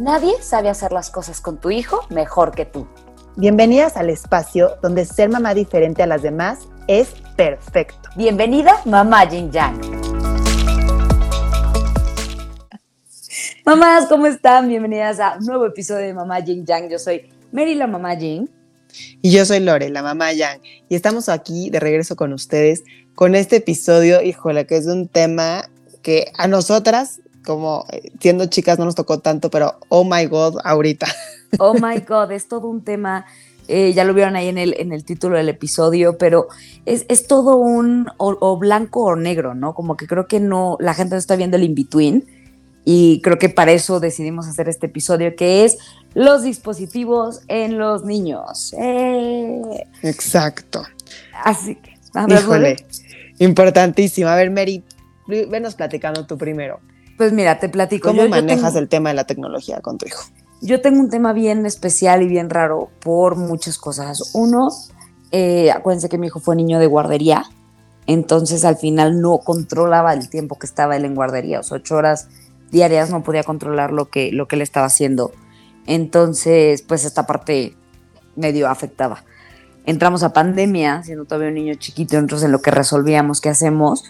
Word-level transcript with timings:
Nadie 0.00 0.42
sabe 0.42 0.68
hacer 0.68 0.90
las 0.90 1.08
cosas 1.08 1.40
con 1.40 1.60
tu 1.60 1.70
hijo 1.70 2.00
mejor 2.10 2.50
que 2.50 2.64
tú. 2.64 2.88
Bienvenidas 3.36 3.96
al 3.96 4.10
espacio 4.10 4.72
donde 4.82 5.04
ser 5.04 5.28
mamá 5.28 5.54
diferente 5.54 6.02
a 6.02 6.08
las 6.08 6.20
demás 6.20 6.58
es 6.88 7.14
perfecto. 7.36 8.08
Bienvenida, 8.16 8.80
mamá 8.86 9.24
Jin 9.28 9.52
Yang. 9.52 9.80
Mamás, 13.64 14.06
¿cómo 14.08 14.26
están? 14.26 14.68
Bienvenidas 14.68 15.20
a 15.20 15.36
un 15.38 15.46
nuevo 15.46 15.64
episodio 15.66 16.06
de 16.06 16.12
Mamá 16.12 16.42
Jin 16.42 16.66
Yang. 16.66 16.90
Yo 16.90 16.98
soy 16.98 17.30
Mary, 17.52 17.76
la 17.76 17.86
mamá 17.86 18.16
Jin. 18.16 18.50
Y 19.22 19.30
yo 19.30 19.44
soy 19.44 19.60
Lore, 19.60 19.90
la 19.90 20.02
mamá 20.02 20.32
Yang, 20.32 20.60
y 20.88 20.96
estamos 20.96 21.28
aquí 21.28 21.70
de 21.70 21.78
regreso 21.78 22.16
con 22.16 22.32
ustedes 22.32 22.82
con 23.14 23.36
este 23.36 23.56
episodio, 23.56 24.22
híjole, 24.22 24.66
que 24.66 24.76
es 24.76 24.86
un 24.86 25.06
tema 25.06 25.70
que 26.02 26.32
a 26.36 26.48
nosotras, 26.48 27.20
como 27.44 27.86
siendo 28.20 28.46
chicas, 28.46 28.78
no 28.78 28.84
nos 28.84 28.94
tocó 28.94 29.18
tanto, 29.20 29.50
pero 29.50 29.78
oh 29.88 30.04
my 30.04 30.26
god, 30.26 30.56
ahorita. 30.64 31.06
Oh 31.60 31.74
my 31.74 32.00
God, 32.00 32.32
es 32.32 32.48
todo 32.48 32.66
un 32.66 32.82
tema. 32.82 33.26
eh, 33.68 33.92
ya 33.94 34.02
lo 34.04 34.12
vieron 34.12 34.34
ahí 34.34 34.48
en 34.48 34.58
el, 34.58 34.74
en 34.76 34.92
el 34.92 35.04
título 35.04 35.36
del 35.36 35.48
episodio, 35.48 36.18
pero 36.18 36.48
es, 36.84 37.06
es 37.08 37.28
todo 37.28 37.56
un 37.56 38.08
o, 38.16 38.36
o 38.40 38.56
blanco 38.58 39.04
o 39.04 39.14
negro, 39.16 39.54
¿no? 39.54 39.72
Como 39.72 39.96
que 39.96 40.06
creo 40.08 40.26
que 40.26 40.40
no, 40.40 40.76
la 40.80 40.94
gente 40.94 41.14
no 41.14 41.18
está 41.18 41.36
viendo 41.36 41.56
el 41.56 41.62
in-between 41.62 42.26
y 42.84 43.20
creo 43.22 43.38
que 43.38 43.48
para 43.48 43.70
eso 43.72 44.00
decidimos 44.00 44.48
hacer 44.48 44.68
este 44.68 44.86
episodio 44.86 45.36
que 45.36 45.64
es 45.64 45.78
los 46.12 46.42
dispositivos 46.42 47.42
en 47.48 47.78
los 47.78 48.04
niños. 48.04 48.74
Eh, 48.76 49.62
Exacto. 50.02 50.82
así 51.44 51.76
que, 51.76 51.94
a 52.14 52.26
ver, 52.26 52.40
Híjole, 52.40 52.76
importantísimo. 53.38 54.28
A 54.28 54.36
ver, 54.36 54.50
Mary, 54.50 54.82
venos 55.26 55.74
platicando 55.76 56.26
tú 56.26 56.36
primero. 56.36 56.80
Pues 57.16 57.32
mira, 57.32 57.58
te 57.58 57.68
platico. 57.68 58.08
¿Cómo 58.08 58.18
Yo- 58.22 58.24
yo 58.26 58.30
manejas 58.30 58.72
tengo- 58.72 58.78
el 58.78 58.88
tema 58.88 59.10
de 59.10 59.14
la 59.14 59.24
tecnología 59.24 59.80
con 59.80 59.98
tu 59.98 60.06
hijo? 60.06 60.22
Yo 60.60 60.80
tengo 60.80 61.00
un 61.00 61.10
tema 61.10 61.32
bien 61.32 61.66
especial 61.66 62.22
y 62.22 62.26
bien 62.28 62.48
raro 62.50 62.90
por 63.00 63.36
muchas 63.36 63.76
cosas. 63.78 64.30
Uno, 64.34 64.68
eh, 65.30 65.70
acuérdense 65.70 66.08
que 66.08 66.16
mi 66.18 66.28
hijo 66.28 66.40
fue 66.40 66.56
niño 66.56 66.78
de 66.78 66.86
guardería, 66.86 67.44
entonces 68.06 68.64
al 68.64 68.76
final 68.76 69.20
no 69.20 69.38
controlaba 69.38 70.12
el 70.14 70.28
tiempo 70.30 70.58
que 70.58 70.66
estaba 70.66 70.96
él 70.96 71.04
en 71.04 71.14
guardería, 71.14 71.60
o 71.60 71.62
sea, 71.62 71.76
ocho 71.78 71.96
horas 71.96 72.28
diarias 72.70 73.10
no 73.10 73.22
podía 73.22 73.42
controlar 73.42 73.92
lo 73.92 74.08
que, 74.10 74.32
lo 74.32 74.48
que 74.48 74.56
él 74.56 74.62
estaba 74.62 74.86
haciendo. 74.86 75.32
Entonces, 75.86 76.82
pues 76.82 77.04
esta 77.04 77.26
parte 77.26 77.76
medio 78.36 78.68
afectaba. 78.68 79.24
Entramos 79.86 80.22
a 80.22 80.32
pandemia, 80.32 81.02
siendo 81.02 81.24
todavía 81.26 81.48
un 81.48 81.54
niño 81.54 81.74
chiquito, 81.74 82.16
entonces 82.16 82.46
en 82.46 82.52
lo 82.52 82.62
que 82.62 82.70
resolvíamos, 82.70 83.40
¿qué 83.40 83.50
hacemos? 83.50 84.02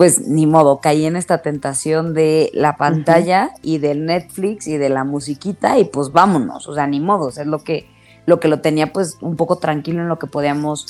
Pues 0.00 0.26
ni 0.26 0.46
modo, 0.46 0.80
caí 0.80 1.04
en 1.04 1.14
esta 1.14 1.42
tentación 1.42 2.14
de 2.14 2.50
la 2.54 2.78
pantalla 2.78 3.50
y 3.60 3.76
del 3.76 4.06
Netflix 4.06 4.66
y 4.66 4.78
de 4.78 4.88
la 4.88 5.04
musiquita 5.04 5.78
y 5.78 5.84
pues 5.84 6.10
vámonos, 6.10 6.66
o 6.68 6.74
sea, 6.74 6.86
ni 6.86 7.00
modo, 7.00 7.26
o 7.26 7.30
sea, 7.30 7.42
es 7.42 7.46
lo 7.50 7.58
que, 7.58 7.86
lo 8.24 8.40
que 8.40 8.48
lo 8.48 8.62
tenía 8.62 8.94
pues 8.94 9.18
un 9.20 9.36
poco 9.36 9.56
tranquilo 9.56 10.00
en 10.00 10.08
lo 10.08 10.18
que 10.18 10.26
podíamos 10.26 10.86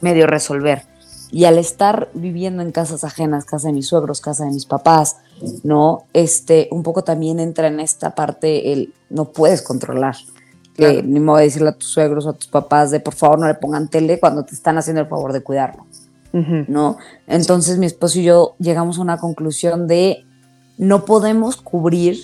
medio 0.00 0.28
resolver. 0.28 0.84
Y 1.32 1.46
al 1.46 1.58
estar 1.58 2.08
viviendo 2.14 2.62
en 2.62 2.70
casas 2.70 3.02
ajenas, 3.02 3.46
casa 3.46 3.66
de 3.66 3.74
mis 3.74 3.88
suegros, 3.88 4.20
casa 4.20 4.44
de 4.44 4.52
mis 4.52 4.66
papás, 4.66 5.16
¿no? 5.64 6.04
Este, 6.12 6.68
un 6.70 6.84
poco 6.84 7.02
también 7.02 7.40
entra 7.40 7.66
en 7.66 7.80
esta 7.80 8.14
parte 8.14 8.72
el 8.72 8.94
no 9.10 9.24
puedes 9.24 9.60
controlar. 9.60 10.14
Que 10.76 11.02
ni 11.02 11.18
modo 11.18 11.38
de 11.38 11.46
decirle 11.46 11.70
a 11.70 11.72
tus 11.72 11.88
suegros 11.88 12.26
o 12.26 12.30
a 12.30 12.34
tus 12.34 12.46
papás 12.46 12.92
de 12.92 13.00
por 13.00 13.14
favor 13.14 13.40
no 13.40 13.48
le 13.48 13.54
pongan 13.54 13.88
tele 13.88 14.20
cuando 14.20 14.44
te 14.44 14.54
están 14.54 14.78
haciendo 14.78 15.00
el 15.00 15.08
favor 15.08 15.32
de 15.32 15.42
cuidarlo. 15.42 15.84
¿No? 16.32 16.96
Entonces 17.26 17.78
mi 17.78 17.86
esposo 17.86 18.18
y 18.18 18.24
yo 18.24 18.54
llegamos 18.58 18.98
a 18.98 19.02
una 19.02 19.18
conclusión 19.18 19.86
de 19.86 20.24
no 20.78 21.04
podemos 21.04 21.56
cubrir 21.56 22.18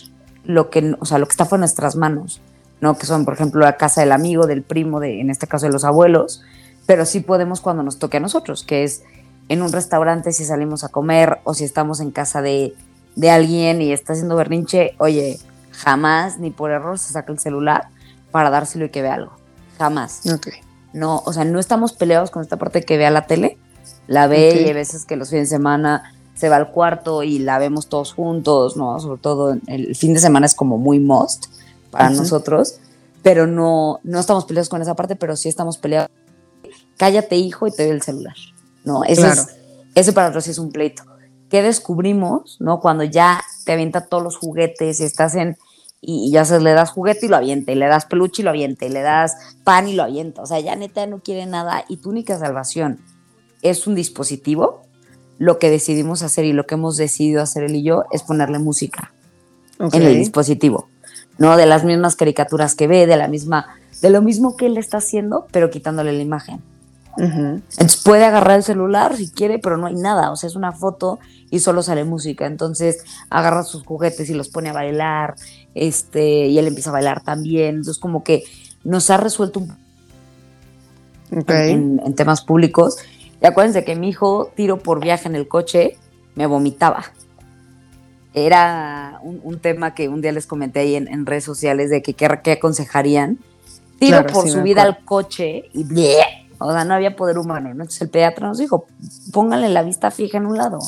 lo 0.45 0.71
que, 0.71 0.95
o 0.99 1.05
sea, 1.05 1.19
lo 1.19 1.27
que 1.27 1.33
está 1.33 1.45
por 1.45 1.59
nuestras 1.59 1.95
manos, 1.95 2.41
¿no? 2.81 2.97
Que 2.97 3.07
son, 3.07 3.25
por 3.25 3.35
ejemplo, 3.35 3.61
la 3.61 3.77
casa 3.77 4.01
del 4.01 4.13
amigo, 4.13 4.47
del 4.47 4.63
primo, 4.63 4.99
de, 5.01 5.21
en 5.21 5.31
este 5.31 5.47
caso 5.47 5.67
de 5.67 5.73
los 5.73 5.85
abuelos, 5.85 6.43
pero 6.87 7.05
sí 7.05 7.21
podemos 7.21 7.61
cuando 7.61 7.83
nos 7.83 7.99
toque 7.99 8.17
a 8.17 8.21
nosotros, 8.21 8.65
que 8.65 8.85
es 8.85 9.03
en 9.49 9.63
un 9.63 9.73
restaurante 9.73 10.33
si 10.33 10.45
salimos 10.45 10.85
a 10.85 10.89
comer 10.89 11.39
o 11.45 11.55
si 11.55 11.65
estamos 11.65 12.01
en 12.01 12.11
casa 12.11 12.41
de, 12.41 12.75
de 13.15 13.31
alguien 13.31 13.83
y 13.83 13.93
está 13.93 14.15
haciendo 14.15 14.37
berrinche, 14.37 14.95
oye, 14.99 15.39
jamás 15.73 16.39
ni 16.39 16.51
por 16.51 16.71
error 16.71 16.99
se 16.99 17.13
saca 17.13 17.33
el 17.33 17.39
celular 17.39 17.89
para 18.31 18.51
dárselo 18.51 18.87
y 18.87 18.91
que 18.91 19.03
vea 19.03 19.15
algo. 19.15 19.33
Jamás. 19.79 20.23
Ok. 20.33 20.49
No, 20.93 21.23
o 21.25 21.33
sea, 21.33 21.45
no 21.45 21.59
estamos 21.59 21.93
peleados 21.93 22.31
con 22.31 22.43
esta 22.43 22.57
parte 22.57 22.83
que 22.83 22.97
vea 22.97 23.11
la 23.11 23.27
tele. 23.27 23.59
La 24.09 24.27
ve 24.27 24.63
y 24.63 24.65
hay 24.65 24.73
veces 24.73 25.05
que 25.05 25.17
los 25.17 25.31
fines 25.31 25.49
de 25.51 25.57
semana 25.57 26.15
se 26.35 26.49
va 26.49 26.57
al 26.57 26.71
cuarto 26.71 27.23
y 27.23 27.39
la 27.39 27.59
vemos 27.59 27.89
todos 27.89 28.15
juntos, 28.15 28.77
¿no? 28.77 28.99
Sobre 29.01 29.21
todo 29.21 29.57
el 29.67 29.95
fin 29.95 30.15
de 30.15 30.21
semana 30.21 30.47
es 30.47 30.55
como 30.55 30.79
muy 30.79 30.99
must 30.99 31.47
para 31.91 32.11
nosotros, 32.11 32.81
pero 33.23 33.47
no, 33.47 34.01
no 34.03 34.19
estamos 34.19 34.45
peleados 34.45 34.69
con 34.69 34.81
esa 34.81 34.95
parte, 34.95 35.15
pero 35.15 35.37
sí 35.37 35.49
estamos 35.49 35.79
peleados. 35.79 36.11
Cállate, 36.97 37.37
hijo, 37.37 37.67
y 37.67 37.71
te 37.71 37.85
doy 37.85 37.93
el 37.93 38.03
celular, 38.03 38.35
¿no? 38.85 39.05
Ese, 39.05 39.23
Claro. 39.23 39.43
es, 39.43 39.49
ese 39.95 40.13
para 40.13 40.29
nosotros 40.29 40.45
sí 40.45 40.51
es 40.53 40.59
un 40.59 40.71
pleito. 40.71 41.03
¿Qué 41.51 41.63
descubrimos, 41.63 42.57
no? 42.61 42.81
Cuando 42.81 43.05
ya 43.05 43.43
te 43.65 43.73
avienta 43.73 44.07
todos 44.07 44.23
los 44.23 44.37
juguetes 44.37 45.01
y 45.01 45.05
estás 45.05 45.35
en 45.35 45.57
y 46.01 46.31
ya 46.31 46.45
se 46.45 46.61
le 46.61 46.73
das 46.75 46.91
juguete 46.91 47.27
y 47.27 47.29
lo 47.29 47.37
avienta, 47.37 47.73
y 47.73 47.75
le 47.75 47.89
das 47.89 48.05
peluche 48.07 48.43
y 48.43 48.45
lo 48.45 48.51
avienta, 48.51 48.87
y 48.87 48.89
le 48.89 49.03
das 49.03 49.35
pan 49.65 49.89
y 49.89 49.95
lo 49.95 50.05
avienta. 50.05 50.43
O 50.43 50.47
sea, 50.47 50.61
ya 50.61 50.77
neta 50.77 51.07
no 51.09 51.19
quiere 51.19 51.47
nada 51.47 51.85
y 51.89 51.97
tu 51.97 52.11
única 52.11 52.39
salvación 52.39 53.01
es 53.63 53.87
un 53.87 53.95
dispositivo. 53.95 54.83
Lo 55.39 55.59
que 55.59 55.71
decidimos 55.71 56.23
hacer 56.23 56.45
y 56.45 56.53
lo 56.53 56.67
que 56.67 56.75
hemos 56.75 56.97
decidido 56.97 57.43
hacer 57.43 57.63
él 57.63 57.77
y 57.77 57.83
yo 57.85 58.05
es 58.11 58.23
ponerle 58.23 58.59
música 58.59 59.13
en 59.79 60.03
el 60.03 60.17
dispositivo, 60.17 60.89
¿no? 61.39 61.57
De 61.57 61.65
las 61.65 61.85
mismas 61.85 62.17
caricaturas 62.17 62.75
que 62.75 62.89
ve, 62.89 63.07
de 63.07 63.17
la 63.17 63.29
misma, 63.29 63.67
de 64.03 64.11
lo 64.11 64.21
mismo 64.21 64.57
que 64.57 64.67
él 64.67 64.77
está 64.77 64.97
haciendo, 64.97 65.47
pero 65.53 65.71
quitándole 65.71 66.13
la 66.13 66.23
imagen. 66.23 66.61
Ujú. 67.17 67.61
Entonces 67.71 68.03
puede 68.05 68.25
agarrar 68.25 68.57
el 68.57 68.63
celular 68.65 69.17
si 69.17 69.29
quiere, 69.29 69.59
pero 69.59 69.77
no 69.77 69.87
hay 69.87 69.95
nada. 69.95 70.31
O 70.31 70.37
sea, 70.37 70.49
es 70.49 70.57
una 70.57 70.73
foto 70.73 71.19
y 71.51 71.61
solo 71.61 71.83
sale 71.83 72.05
música. 72.05 72.47
Entonces 72.47 73.05
agarra 73.31 73.65
sus 73.65 73.85
juguetes 73.85 74.29
y 74.31 74.35
los 74.35 74.49
pone 74.49 74.71
a 74.71 74.73
bailar. 74.73 75.37
Este, 75.75 76.47
y 76.47 76.59
él 76.59 76.67
empieza 76.67 76.91
a 76.91 76.95
bailar 76.95 77.23
también. 77.23 77.77
Entonces, 77.77 77.99
como 77.99 78.23
que 78.23 78.45
nos 78.85 79.11
ha 79.11 79.17
resuelto 79.17 79.61
un 79.61 79.77
Ok. 81.37 81.51
en, 81.51 82.01
en 82.05 82.15
temas 82.15 82.43
públicos. 82.43 82.97
Y 83.41 83.47
acuérdense 83.47 83.85
que 83.85 83.95
mi 83.97 84.09
hijo, 84.09 84.51
tiro 84.57 84.79
por 84.79 85.01
viaje 85.01 85.29
en 85.29 85.35
el 85.37 85.47
coche, 85.49 85.97
me 86.35 86.47
vomitaba. 86.47 87.05
Era 88.35 89.19
un, 89.23 89.41
un 89.43 89.59
tema 89.59 89.95
que 89.95 90.09
un 90.09 90.21
día 90.21 90.33
les 90.33 90.47
comenté 90.47 90.81
ahí 90.81 90.95
en, 90.97 91.09
en 91.09 91.27
redes 91.27 91.45
sociales 91.45 91.91
de 91.91 92.03
que 92.03 92.15
qué, 92.15 92.27
aconsejarían. 92.53 93.39
Tiro 93.99 94.19
Claro, 94.19 94.33
por 94.33 94.45
sí, 94.45 94.51
subida 94.53 94.83
al 94.83 95.05
coche 95.05 95.71
y 95.73 95.85
¡bleh! 95.85 96.47
o 96.59 96.73
sea, 96.73 96.85
no 96.85 96.95
había 96.95 97.17
poder 97.17 97.39
humano. 97.39 97.69
¿no? 97.69 97.83
Entonces 97.83 98.03
el 98.03 98.11
pediatra 98.11 98.49
nos 98.49 98.59
dijo, 98.59 98.87
pónganle 99.33 99.69
la 99.69 99.83
vista 99.83 100.11
fija 100.11 100.39
en 100.39 100.47
un 100.47 100.57
lado. 100.57 100.79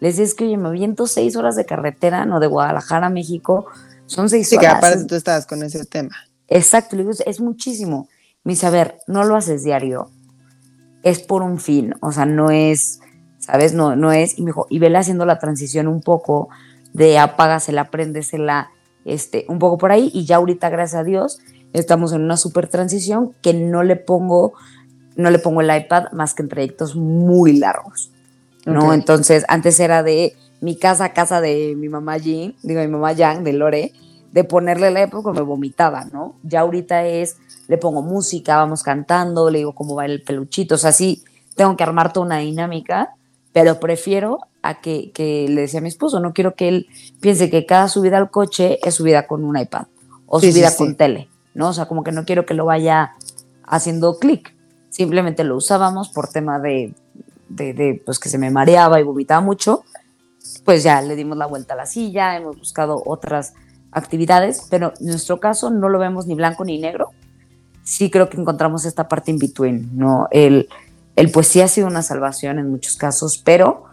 Les 0.00 0.16
decía, 0.16 0.24
es 0.24 0.34
que 0.34 0.44
oye, 0.44 0.56
me 0.58 0.70
viento 0.70 1.06
seis 1.06 1.36
horas 1.36 1.56
de 1.56 1.64
carretera, 1.64 2.26
no 2.26 2.38
de 2.40 2.46
Guadalajara 2.46 3.06
a 3.06 3.10
México, 3.10 3.66
son 4.06 4.28
seis 4.28 4.48
Sí, 4.48 4.58
que 4.58 4.66
horas. 4.66 4.78
aparte 4.78 5.04
tú 5.04 5.14
estabas 5.14 5.46
con 5.46 5.62
ese 5.62 5.84
tema. 5.86 6.14
Exacto, 6.48 6.96
le 6.96 7.02
digo, 7.02 7.12
es, 7.12 7.22
es 7.26 7.40
muchísimo. 7.40 8.08
Me 8.44 8.52
dice, 8.52 8.66
a 8.66 8.70
ver, 8.70 8.98
no 9.06 9.24
lo 9.24 9.36
haces 9.36 9.64
diario, 9.64 10.10
es 11.06 11.20
por 11.20 11.42
un 11.42 11.60
fin, 11.60 11.94
o 12.00 12.10
sea, 12.10 12.26
no 12.26 12.50
es, 12.50 12.98
¿sabes? 13.38 13.74
No, 13.74 13.94
no 13.94 14.10
es, 14.10 14.36
y 14.36 14.42
me 14.42 14.48
dijo, 14.48 14.66
y 14.68 14.80
vele 14.80 14.98
haciendo 14.98 15.24
la 15.24 15.38
transición 15.38 15.86
un 15.86 16.00
poco 16.00 16.48
de 16.94 17.16
apágasela, 17.16 17.92
préndesela, 17.92 18.70
este, 19.04 19.44
un 19.48 19.60
poco 19.60 19.78
por 19.78 19.92
ahí, 19.92 20.10
y 20.12 20.24
ya 20.24 20.36
ahorita, 20.36 20.68
gracias 20.68 21.00
a 21.00 21.04
Dios, 21.04 21.38
estamos 21.72 22.12
en 22.12 22.22
una 22.22 22.36
super 22.36 22.66
transición 22.66 23.36
que 23.40 23.54
no 23.54 23.84
le 23.84 23.94
pongo, 23.94 24.54
no 25.14 25.30
le 25.30 25.38
pongo 25.38 25.60
el 25.60 25.76
iPad 25.76 26.10
más 26.10 26.34
que 26.34 26.42
en 26.42 26.48
trayectos 26.48 26.96
muy 26.96 27.56
largos, 27.56 28.10
¿no? 28.64 28.92
Entonces, 28.92 29.44
antes 29.46 29.78
era 29.78 30.02
de 30.02 30.34
mi 30.60 30.76
casa 30.76 31.04
a 31.04 31.12
casa 31.12 31.40
de 31.40 31.74
mi 31.76 31.88
mamá 31.88 32.18
Jean, 32.18 32.56
digo, 32.64 32.80
mi 32.80 32.88
mamá 32.88 33.12
Yang, 33.12 33.44
de 33.44 33.52
Lore, 33.52 33.92
de 34.32 34.42
ponerle 34.42 34.90
la 34.90 35.02
época 35.02 35.30
me 35.30 35.42
vomitaba, 35.42 36.06
¿no? 36.06 36.34
Ya 36.42 36.62
ahorita 36.62 37.06
es, 37.06 37.36
le 37.68 37.78
pongo 37.78 38.02
música, 38.02 38.56
vamos 38.56 38.82
cantando, 38.82 39.50
le 39.50 39.58
digo 39.58 39.74
cómo 39.74 39.94
va 39.94 40.06
el 40.06 40.22
peluchito, 40.22 40.76
o 40.76 40.78
sea, 40.78 40.92
sí, 40.92 41.24
tengo 41.54 41.76
que 41.76 41.82
armar 41.82 42.12
toda 42.12 42.26
una 42.26 42.38
dinámica, 42.38 43.14
pero 43.52 43.80
prefiero 43.80 44.40
a 44.62 44.80
que, 44.80 45.10
que 45.12 45.46
le 45.48 45.62
decía 45.62 45.80
a 45.80 45.82
mi 45.82 45.88
esposo, 45.88 46.20
no 46.20 46.32
quiero 46.32 46.54
que 46.54 46.68
él 46.68 46.86
piense 47.20 47.50
que 47.50 47.66
cada 47.66 47.88
subida 47.88 48.18
al 48.18 48.30
coche 48.30 48.78
es 48.86 48.94
subida 48.94 49.26
con 49.26 49.44
un 49.44 49.56
iPad 49.58 49.86
o 50.26 50.40
Sí, 50.40 50.52
subida 50.52 50.70
sí. 50.70 50.78
con 50.78 50.96
tele, 50.96 51.28
¿no? 51.54 51.68
O 51.68 51.72
sea, 51.72 51.86
como 51.86 52.04
que 52.04 52.12
no 52.12 52.24
quiero 52.24 52.44
que 52.44 52.54
lo 52.54 52.66
vaya 52.66 53.14
haciendo 53.64 54.18
clic. 54.18 54.54
Simplemente 54.90 55.44
lo 55.44 55.56
usábamos 55.56 56.08
por 56.08 56.28
tema 56.28 56.58
de, 56.58 56.94
de, 57.48 57.72
de, 57.74 58.02
pues 58.04 58.18
que 58.18 58.28
se 58.28 58.38
me 58.38 58.50
mareaba 58.50 59.00
y 59.00 59.02
vomitaba 59.02 59.40
mucho. 59.40 59.84
Pues 60.64 60.82
ya 60.82 61.00
le 61.00 61.16
dimos 61.16 61.36
la 61.36 61.46
vuelta 61.46 61.74
a 61.74 61.76
la 61.76 61.86
silla, 61.86 62.36
hemos 62.36 62.58
buscado 62.58 63.02
otras 63.06 63.54
actividades, 63.90 64.66
pero 64.70 64.92
en 65.00 65.06
nuestro 65.06 65.40
caso 65.40 65.70
no 65.70 65.88
lo 65.88 65.98
vemos 65.98 66.26
ni 66.26 66.34
blanco 66.34 66.64
ni 66.64 66.78
negro. 66.78 67.10
Sí 67.86 68.10
creo 68.10 68.28
que 68.28 68.36
encontramos 68.36 68.84
esta 68.84 69.06
parte 69.06 69.30
in 69.30 69.38
between, 69.38 69.96
¿no? 69.96 70.26
El, 70.32 70.68
el 71.14 71.30
pues 71.30 71.46
sí 71.46 71.60
ha 71.60 71.68
sido 71.68 71.86
una 71.86 72.02
salvación 72.02 72.58
en 72.58 72.68
muchos 72.68 72.96
casos, 72.96 73.38
pero 73.38 73.84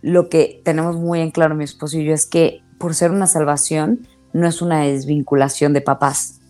lo 0.00 0.30
que 0.30 0.62
tenemos 0.64 0.96
muy 0.96 1.20
en 1.20 1.30
claro 1.30 1.54
mi 1.54 1.64
esposo 1.64 1.98
y 1.98 2.04
yo 2.04 2.14
es 2.14 2.24
que 2.24 2.62
por 2.78 2.94
ser 2.94 3.10
una 3.10 3.26
salvación 3.26 4.08
no 4.32 4.48
es 4.48 4.62
una 4.62 4.80
desvinculación 4.84 5.74
de 5.74 5.82
papás. 5.82 6.40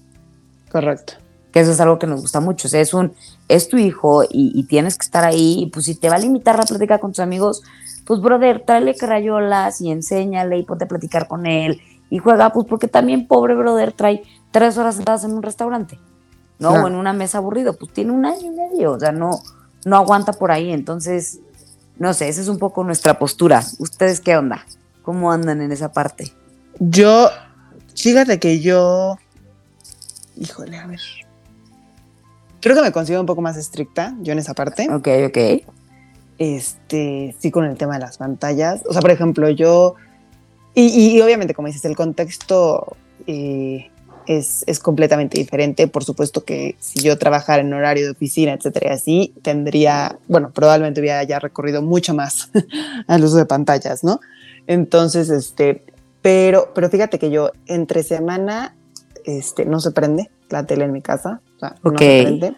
Correcto. 0.70 1.14
Que 1.50 1.58
eso 1.58 1.72
es 1.72 1.80
algo 1.80 1.98
que 1.98 2.06
nos 2.06 2.20
gusta 2.20 2.38
mucho. 2.38 2.68
O 2.68 2.70
sea, 2.70 2.80
es 2.80 2.94
un, 2.94 3.12
es 3.48 3.68
tu 3.68 3.76
hijo 3.76 4.22
y, 4.22 4.52
y 4.54 4.62
tienes 4.62 4.96
que 4.96 5.04
estar 5.04 5.24
ahí. 5.24 5.62
Y 5.62 5.66
pues 5.70 5.86
si 5.86 5.96
te 5.96 6.08
va 6.08 6.14
a 6.14 6.20
limitar 6.20 6.56
la 6.56 6.62
plática 6.62 6.98
con 6.98 7.10
tus 7.10 7.18
amigos, 7.18 7.62
pues 8.06 8.20
brother, 8.20 8.62
tráele 8.64 8.94
crayolas 8.94 9.80
y 9.80 9.90
enséñale 9.90 10.58
y 10.58 10.62
ponte 10.62 10.84
a 10.84 10.88
platicar 10.88 11.26
con 11.26 11.46
él 11.46 11.80
y 12.10 12.18
juega, 12.18 12.52
pues 12.52 12.66
porque 12.68 12.88
también 12.88 13.26
pobre 13.26 13.54
brother 13.54 13.92
trae 13.92 14.22
tres 14.50 14.76
horas 14.76 14.96
sentadas 14.96 15.24
en 15.24 15.32
un 15.32 15.42
restaurante, 15.42 15.98
¿no? 16.60 16.72
O 16.72 16.86
en 16.86 16.94
una 16.94 17.12
mesa 17.12 17.38
aburrido, 17.38 17.76
pues 17.76 17.92
tiene 17.92 18.12
un 18.12 18.24
año 18.24 18.46
y 18.46 18.50
medio, 18.50 18.92
o 18.92 19.00
sea, 19.00 19.10
no, 19.10 19.40
no 19.84 19.96
aguanta 19.96 20.32
por 20.32 20.52
ahí. 20.52 20.72
Entonces, 20.72 21.40
no 21.98 22.14
sé, 22.14 22.28
esa 22.28 22.40
es 22.40 22.48
un 22.48 22.58
poco 22.58 22.84
nuestra 22.84 23.18
postura. 23.18 23.64
¿Ustedes 23.78 24.20
qué 24.20 24.36
onda? 24.36 24.64
¿Cómo 25.02 25.32
andan 25.32 25.62
en 25.62 25.72
esa 25.72 25.92
parte? 25.92 26.32
Yo, 26.78 27.28
fíjate 27.96 28.38
que 28.38 28.60
yo, 28.60 29.16
híjole, 30.36 30.76
a 30.76 30.86
ver. 30.86 31.00
Creo 32.60 32.76
que 32.76 32.82
me 32.82 32.92
considero 32.92 33.20
un 33.22 33.26
poco 33.26 33.40
más 33.40 33.56
estricta 33.56 34.14
yo 34.20 34.32
en 34.32 34.38
esa 34.38 34.52
parte. 34.52 34.86
Ok, 34.92 35.08
ok. 35.28 35.66
Este, 36.36 37.34
sí, 37.38 37.50
con 37.50 37.64
el 37.64 37.76
tema 37.76 37.94
de 37.94 38.00
las 38.00 38.18
pantallas. 38.18 38.82
O 38.86 38.92
sea, 38.92 39.00
por 39.00 39.10
ejemplo, 39.10 39.48
yo, 39.48 39.94
y, 40.74 41.16
y 41.16 41.20
obviamente, 41.22 41.54
como 41.54 41.68
dices, 41.68 41.86
el 41.86 41.96
contexto 41.96 42.96
eh, 43.26 43.90
es, 44.30 44.62
es, 44.68 44.78
completamente 44.78 45.38
diferente. 45.38 45.88
Por 45.88 46.04
supuesto 46.04 46.44
que 46.44 46.76
si 46.78 47.00
yo 47.00 47.18
trabajara 47.18 47.62
en 47.62 47.72
horario 47.72 48.04
de 48.04 48.12
oficina, 48.12 48.52
etcétera, 48.52 48.94
así, 48.94 49.34
tendría, 49.42 50.18
bueno, 50.28 50.52
probablemente 50.52 51.00
hubiera 51.00 51.24
ya 51.24 51.40
recorrido 51.40 51.82
mucho 51.82 52.14
más 52.14 52.48
al 53.08 53.24
uso 53.24 53.38
de 53.38 53.46
pantallas, 53.46 54.04
¿no? 54.04 54.20
Entonces, 54.68 55.30
este, 55.30 55.84
pero, 56.22 56.70
pero 56.74 56.88
fíjate 56.88 57.18
que 57.18 57.32
yo 57.32 57.50
entre 57.66 58.04
semana, 58.04 58.76
este, 59.24 59.64
no 59.64 59.80
se 59.80 59.90
prende 59.90 60.30
la 60.48 60.64
tele 60.64 60.84
en 60.84 60.92
mi 60.92 61.02
casa, 61.02 61.40
o 61.56 61.58
sea, 61.58 61.74
okay. 61.82 62.22
no 62.24 62.30
se 62.30 62.38
prende. 62.38 62.56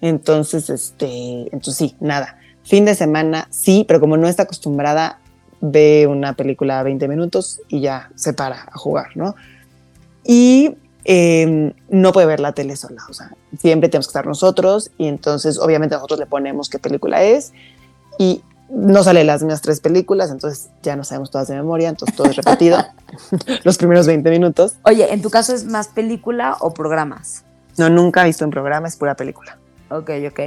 Entonces, 0.00 0.70
este, 0.70 1.42
entonces 1.52 1.76
sí, 1.76 1.96
nada. 2.00 2.38
Fin 2.64 2.84
de 2.84 2.96
semana, 2.96 3.46
sí, 3.50 3.84
pero 3.86 4.00
como 4.00 4.16
no 4.16 4.26
está 4.26 4.42
acostumbrada, 4.42 5.20
ve 5.60 6.08
una 6.08 6.34
película 6.34 6.80
a 6.80 6.82
20 6.82 7.06
minutos 7.06 7.60
y 7.68 7.80
ya 7.80 8.10
se 8.16 8.32
para 8.32 8.64
a 8.72 8.76
jugar, 8.76 9.16
¿no? 9.16 9.36
Y 10.24 10.74
eh, 11.08 11.72
no 11.88 12.12
puede 12.12 12.26
ver 12.26 12.40
la 12.40 12.52
tele 12.52 12.74
sola, 12.74 13.00
o 13.08 13.14
sea, 13.14 13.32
siempre 13.56 13.88
tenemos 13.88 14.08
que 14.08 14.10
estar 14.10 14.26
nosotros 14.26 14.90
y 14.98 15.06
entonces 15.06 15.56
obviamente 15.56 15.94
nosotros 15.94 16.18
le 16.18 16.26
ponemos 16.26 16.68
qué 16.68 16.80
película 16.80 17.22
es 17.22 17.52
y 18.18 18.42
no 18.68 19.04
sale 19.04 19.22
las 19.22 19.40
mismas 19.40 19.62
tres 19.62 19.78
películas, 19.78 20.32
entonces 20.32 20.70
ya 20.82 20.96
no 20.96 21.04
sabemos 21.04 21.30
todas 21.30 21.46
de 21.46 21.54
memoria, 21.54 21.90
entonces 21.90 22.16
todo 22.16 22.26
es 22.26 22.34
repetido 22.34 22.84
los 23.64 23.78
primeros 23.78 24.08
20 24.08 24.28
minutos. 24.30 24.74
Oye, 24.82 25.12
¿en 25.12 25.22
tu 25.22 25.30
caso 25.30 25.54
es 25.54 25.64
más 25.64 25.86
película 25.86 26.56
o 26.58 26.74
programas? 26.74 27.44
No, 27.78 27.88
nunca 27.88 28.22
he 28.22 28.26
visto 28.26 28.44
un 28.44 28.50
programa, 28.50 28.88
es 28.88 28.96
pura 28.96 29.14
película. 29.14 29.58
Ok, 29.90 30.10
ok. 30.28 30.40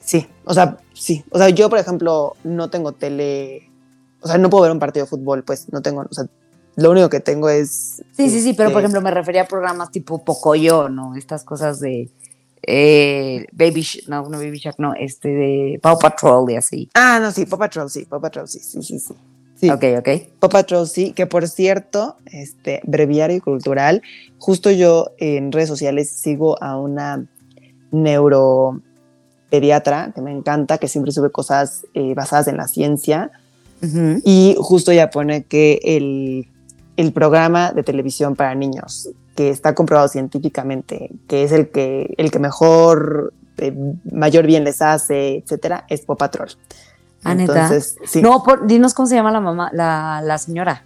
Sí, 0.00 0.26
o 0.44 0.54
sea, 0.54 0.78
sí. 0.92 1.24
O 1.30 1.38
sea, 1.38 1.50
yo, 1.50 1.70
por 1.70 1.78
ejemplo, 1.78 2.34
no 2.42 2.68
tengo 2.68 2.90
tele, 2.90 3.70
o 4.20 4.26
sea, 4.26 4.38
no 4.38 4.50
puedo 4.50 4.62
ver 4.62 4.72
un 4.72 4.80
partido 4.80 5.06
de 5.06 5.10
fútbol, 5.10 5.44
pues 5.44 5.72
no 5.72 5.82
tengo, 5.82 6.04
o 6.10 6.14
sea, 6.14 6.26
lo 6.76 6.90
único 6.90 7.08
que 7.08 7.20
tengo 7.20 7.48
es... 7.48 8.02
Sí, 8.12 8.28
sí, 8.28 8.42
sí, 8.42 8.52
pero 8.52 8.70
por 8.70 8.82
ejemplo 8.82 9.00
me 9.00 9.10
refería 9.10 9.42
a 9.42 9.48
programas 9.48 9.90
tipo 9.90 10.22
Pocoyo, 10.24 10.90
¿no? 10.90 11.16
Estas 11.16 11.42
cosas 11.42 11.80
de... 11.80 12.10
Eh, 12.68 13.46
Baby 13.52 13.82
Sh 13.82 14.08
no, 14.08 14.28
no 14.28 14.38
Baby 14.38 14.58
Shark, 14.58 14.76
no, 14.78 14.92
este 14.94 15.28
de 15.28 15.78
Paw 15.80 15.98
Patrol 15.98 16.50
y 16.50 16.56
así. 16.56 16.90
Ah, 16.94 17.18
no, 17.20 17.30
sí, 17.30 17.46
Paw 17.46 17.58
Patrol, 17.58 17.88
sí, 17.88 18.04
Paw 18.04 18.20
Patrol, 18.20 18.48
sí, 18.48 18.58
sí, 18.58 18.82
sí, 18.82 18.98
sí. 18.98 19.14
sí. 19.54 19.70
Ok, 19.70 19.84
ok. 19.98 20.08
Paw 20.40 20.50
Patrol, 20.50 20.86
sí, 20.86 21.12
que 21.12 21.26
por 21.26 21.48
cierto, 21.48 22.16
este, 22.26 22.80
breviario 22.84 23.40
cultural, 23.40 24.02
justo 24.38 24.70
yo 24.70 25.12
en 25.18 25.52
redes 25.52 25.68
sociales 25.68 26.10
sigo 26.10 26.62
a 26.62 26.76
una 26.76 27.24
neuropediatra 27.92 30.12
que 30.14 30.20
me 30.20 30.32
encanta, 30.32 30.78
que 30.78 30.88
siempre 30.88 31.12
sube 31.12 31.30
cosas 31.30 31.86
eh, 31.94 32.14
basadas 32.14 32.48
en 32.48 32.56
la 32.56 32.66
ciencia, 32.66 33.30
uh 33.80 33.86
-huh. 33.86 34.20
y 34.24 34.56
justo 34.58 34.90
ella 34.90 35.10
pone 35.10 35.44
que 35.44 35.80
el 35.84 36.48
el 36.96 37.12
programa 37.12 37.72
de 37.72 37.82
televisión 37.82 38.36
para 38.36 38.54
niños, 38.54 39.10
que 39.34 39.50
está 39.50 39.74
comprobado 39.74 40.08
científicamente, 40.08 41.10
que 41.28 41.44
es 41.44 41.52
el 41.52 41.68
que, 41.68 42.14
el 42.16 42.30
que 42.30 42.38
mejor, 42.38 43.34
eh, 43.58 43.74
mayor 44.10 44.46
bien 44.46 44.64
les 44.64 44.80
hace, 44.82 45.36
etcétera, 45.36 45.84
es 45.88 46.02
Patrol. 46.02 46.48
Ah, 47.22 47.32
Entonces, 47.32 47.96
sí. 48.04 48.22
No, 48.22 48.42
por, 48.42 48.66
dinos 48.66 48.94
cómo 48.94 49.06
se 49.08 49.16
llama 49.16 49.30
la 49.30 49.40
mamá, 49.40 49.70
la, 49.72 50.22
la 50.24 50.38
señora, 50.38 50.84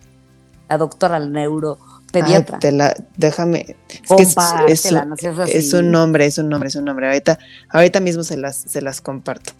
la 0.69 0.79
doctora, 0.79 1.19
la 1.19 1.27
neuropediatra. 1.27 2.57
Ay, 2.57 2.61
te 2.61 2.73
la, 2.73 2.95
déjame. 3.17 3.77
Es, 3.89 4.01
que 4.03 4.23
es, 4.23 4.87
es, 4.87 4.93
no 4.93 5.15
es, 5.45 5.73
un 5.75 5.91
nombre, 5.91 6.27
es 6.27 6.39
un 6.39 6.49
nombre, 6.49 6.69
es 6.69 6.77
un 6.77 6.85
nombre. 6.85 7.07
Ahorita, 7.07 7.39
ahorita 7.69 8.01
mismo 8.01 8.25
se 8.25 8.37
las, 8.37 8.57
se 8.57 8.81
las 8.81 9.01
comparto. 9.01 9.53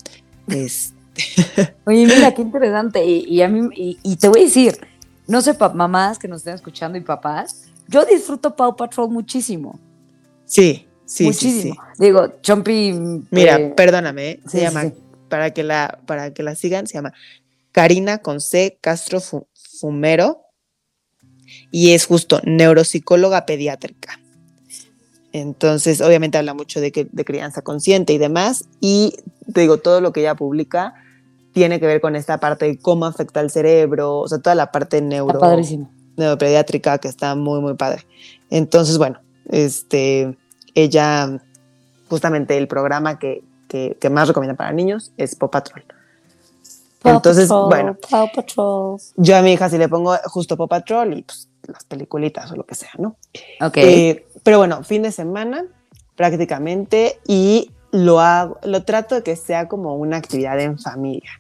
Este. 0.49 0.95
Oye, 1.85 2.07
mira, 2.07 2.33
qué 2.35 2.43
interesante. 2.43 3.05
Y, 3.05 3.25
y 3.25 3.43
a 3.43 3.49
mí, 3.49 3.69
y, 3.77 3.99
y 4.03 4.17
te 4.17 4.29
voy 4.29 4.41
a 4.41 4.45
decir, 4.45 4.79
no 5.31 5.41
sé, 5.41 5.57
mamás 5.75 6.19
que 6.19 6.27
nos 6.27 6.39
estén 6.39 6.55
escuchando 6.55 6.99
y 6.99 7.03
papás, 7.03 7.69
yo 7.87 8.05
disfruto 8.05 8.55
Paw 8.55 8.75
Patrol 8.75 9.09
muchísimo. 9.11 9.79
Sí, 10.45 10.89
sí, 11.05 11.25
muchísimo. 11.25 11.75
sí, 11.75 11.81
sí. 11.95 12.05
Digo, 12.05 12.41
Chompy. 12.43 12.93
Mira, 13.31 13.57
eh, 13.57 13.73
perdóname, 13.77 14.41
se 14.47 14.59
sí, 14.59 14.61
llama. 14.61 14.93
Para, 15.29 15.53
que 15.53 15.63
la, 15.63 16.01
para 16.07 16.35
que 16.35 16.43
la 16.43 16.57
sigan, 16.57 16.89
se 16.89 16.95
llama 16.95 17.13
Karina 17.71 18.19
con 18.19 18.41
C 18.41 18.79
Castro 18.81 19.21
Fumero 19.21 20.43
y 21.71 21.93
es 21.93 22.07
justo 22.07 22.41
neuropsicóloga 22.45 23.47
pediátrica. 23.47 24.19
Entonces, 25.33 26.01
obviamente 26.01 26.39
habla 26.39 26.55
mucho 26.55 26.81
de, 26.81 26.91
que, 26.91 27.07
de 27.11 27.25
crianza 27.25 27.63
consciente 27.63 28.13
y 28.13 28.19
demás. 28.19 28.65
Y 28.81 29.15
te 29.53 29.61
digo, 29.61 29.79
todo 29.79 30.01
lo 30.01 30.13
que 30.13 30.21
ella 30.21 30.35
publica 30.35 30.95
tiene 31.53 31.81
que 31.81 31.87
ver 31.87 32.01
con 32.01 32.17
esta 32.17 32.39
parte 32.39 32.67
de 32.67 32.79
cómo 32.79 33.07
afecta 33.07 33.41
al 33.41 33.51
cerebro, 33.51 34.19
o 34.19 34.29
sea, 34.29 34.39
toda 34.39 34.55
la 34.55 34.71
parte 34.71 35.01
neuro, 35.01 35.41
neuropediátrica 36.17 36.99
que 36.99 37.09
está 37.09 37.35
muy, 37.35 37.61
muy 37.61 37.75
padre. 37.75 38.07
Entonces, 38.51 38.99
bueno, 38.99 39.21
este, 39.49 40.37
ella, 40.75 41.41
justamente 42.09 42.57
el 42.57 42.69
programa 42.69 43.19
que, 43.19 43.43
que, 43.69 43.97
que 44.01 44.11
más 44.11 44.29
recomienda 44.29 44.57
para 44.57 44.73
niños 44.73 45.13
es 45.17 45.35
Pop 45.35 45.53
Patrol. 45.53 45.85
Paw 47.03 47.17
Entonces, 47.17 47.49
Patrol, 47.49 47.69
bueno, 47.69 47.97
Paw 48.09 48.29
Patrol. 48.35 48.99
yo 49.17 49.37
a 49.37 49.43
mi 49.43 49.53
hija 49.53 49.69
sí 49.69 49.79
le 49.79 49.89
pongo 49.89 50.17
justo 50.27 50.57
Pop 50.57 50.69
Patrol 50.69 51.17
y 51.17 51.23
pues 51.23 51.49
las 51.67 51.85
peliculitas 51.85 52.51
o 52.53 52.57
lo 52.57 52.65
que 52.65 52.75
sea, 52.75 52.91
¿no? 52.99 53.17
Ok. 53.61 53.77
Eh, 53.77 54.27
pero 54.43 54.59
bueno, 54.59 54.83
fin 54.83 55.03
de 55.03 55.13
semana 55.13 55.65
prácticamente 56.17 57.19
y 57.27 57.71
lo 57.93 58.21
hago, 58.21 58.59
lo 58.65 58.85
trato 58.85 59.17
de 59.17 59.23
que 59.23 59.37
sea 59.37 59.69
como 59.69 59.97
una 59.97 60.17
actividad 60.17 60.59
en 60.61 60.79
familia. 60.79 61.31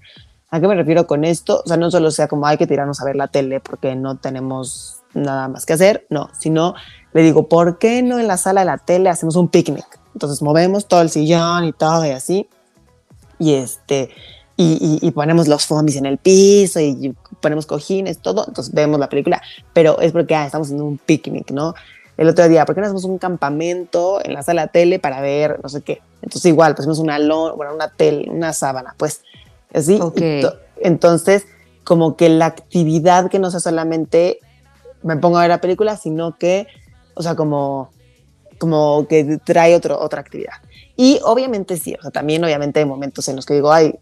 ¿A 0.50 0.60
qué 0.60 0.66
me 0.66 0.74
refiero 0.74 1.06
con 1.06 1.24
esto? 1.24 1.62
O 1.64 1.68
sea, 1.68 1.76
no 1.76 1.90
solo 1.90 2.10
sea 2.10 2.26
como 2.26 2.46
hay 2.46 2.56
que 2.56 2.66
tirarnos 2.66 3.00
a 3.00 3.04
ver 3.04 3.16
la 3.16 3.28
tele 3.28 3.60
porque 3.60 3.94
no 3.94 4.16
tenemos 4.16 5.00
nada 5.14 5.48
más 5.48 5.66
que 5.66 5.74
hacer, 5.74 6.06
no, 6.10 6.30
sino 6.38 6.74
le 7.12 7.22
digo, 7.22 7.48
¿por 7.48 7.78
qué 7.78 8.02
no 8.02 8.18
en 8.18 8.28
la 8.28 8.36
sala 8.36 8.60
de 8.60 8.66
la 8.66 8.78
tele 8.78 9.08
hacemos 9.08 9.36
un 9.36 9.48
picnic? 9.48 9.86
Entonces 10.14 10.42
movemos 10.42 10.86
todo 10.86 11.02
el 11.02 11.10
sillón 11.10 11.64
y 11.64 11.72
todo 11.72 12.04
y 12.04 12.10
así, 12.10 12.48
y 13.38 13.54
este, 13.54 14.10
y, 14.56 14.98
y, 15.00 15.10
ponemos 15.12 15.48
los 15.48 15.64
foamis 15.66 15.96
en 15.96 16.04
el 16.04 16.18
piso 16.18 16.80
y 16.80 17.16
ponemos 17.40 17.64
cojines, 17.64 18.18
todo, 18.18 18.44
entonces 18.46 18.74
vemos 18.74 19.00
la 19.00 19.08
película, 19.08 19.40
pero 19.72 20.00
es 20.00 20.12
porque 20.12 20.34
ah, 20.34 20.44
estamos 20.44 20.70
en 20.70 20.82
un 20.82 20.98
picnic, 20.98 21.50
¿no? 21.50 21.74
El 22.20 22.28
otro 22.28 22.46
día, 22.50 22.66
¿por 22.66 22.74
qué 22.74 22.82
no 22.82 22.86
hacemos 22.86 23.04
un 23.04 23.16
campamento 23.16 24.20
en 24.22 24.34
la 24.34 24.42
sala 24.42 24.66
de 24.66 24.68
tele 24.68 24.98
para 24.98 25.22
ver 25.22 25.58
no 25.62 25.70
sé 25.70 25.80
qué? 25.80 26.02
Entonces 26.20 26.44
igual, 26.44 26.74
pusimos 26.74 26.98
una 26.98 27.18
lona, 27.18 27.54
bueno, 27.54 27.74
una 27.74 27.88
tele, 27.88 28.28
una 28.30 28.52
sábana, 28.52 28.94
pues 28.98 29.22
así. 29.72 29.98
Okay. 29.98 30.44
Entonces, 30.82 31.46
como 31.82 32.18
que 32.18 32.28
la 32.28 32.44
actividad 32.44 33.30
que 33.30 33.38
no 33.38 33.50
sea 33.50 33.60
solamente 33.60 34.38
me 35.02 35.16
pongo 35.16 35.38
a 35.38 35.40
ver 35.40 35.48
la 35.48 35.62
película, 35.62 35.96
sino 35.96 36.36
que, 36.36 36.66
o 37.14 37.22
sea, 37.22 37.36
como, 37.36 37.90
como 38.58 39.06
que 39.08 39.38
trae 39.42 39.74
otro, 39.74 39.98
otra 39.98 40.20
actividad. 40.20 40.56
Y 40.96 41.20
obviamente 41.24 41.78
sí, 41.78 41.96
o 41.98 42.02
sea, 42.02 42.10
también 42.10 42.44
obviamente 42.44 42.80
hay 42.80 42.84
momentos 42.84 43.26
en 43.28 43.36
los 43.36 43.46
que 43.46 43.54
digo, 43.54 43.72
ay, 43.72 43.98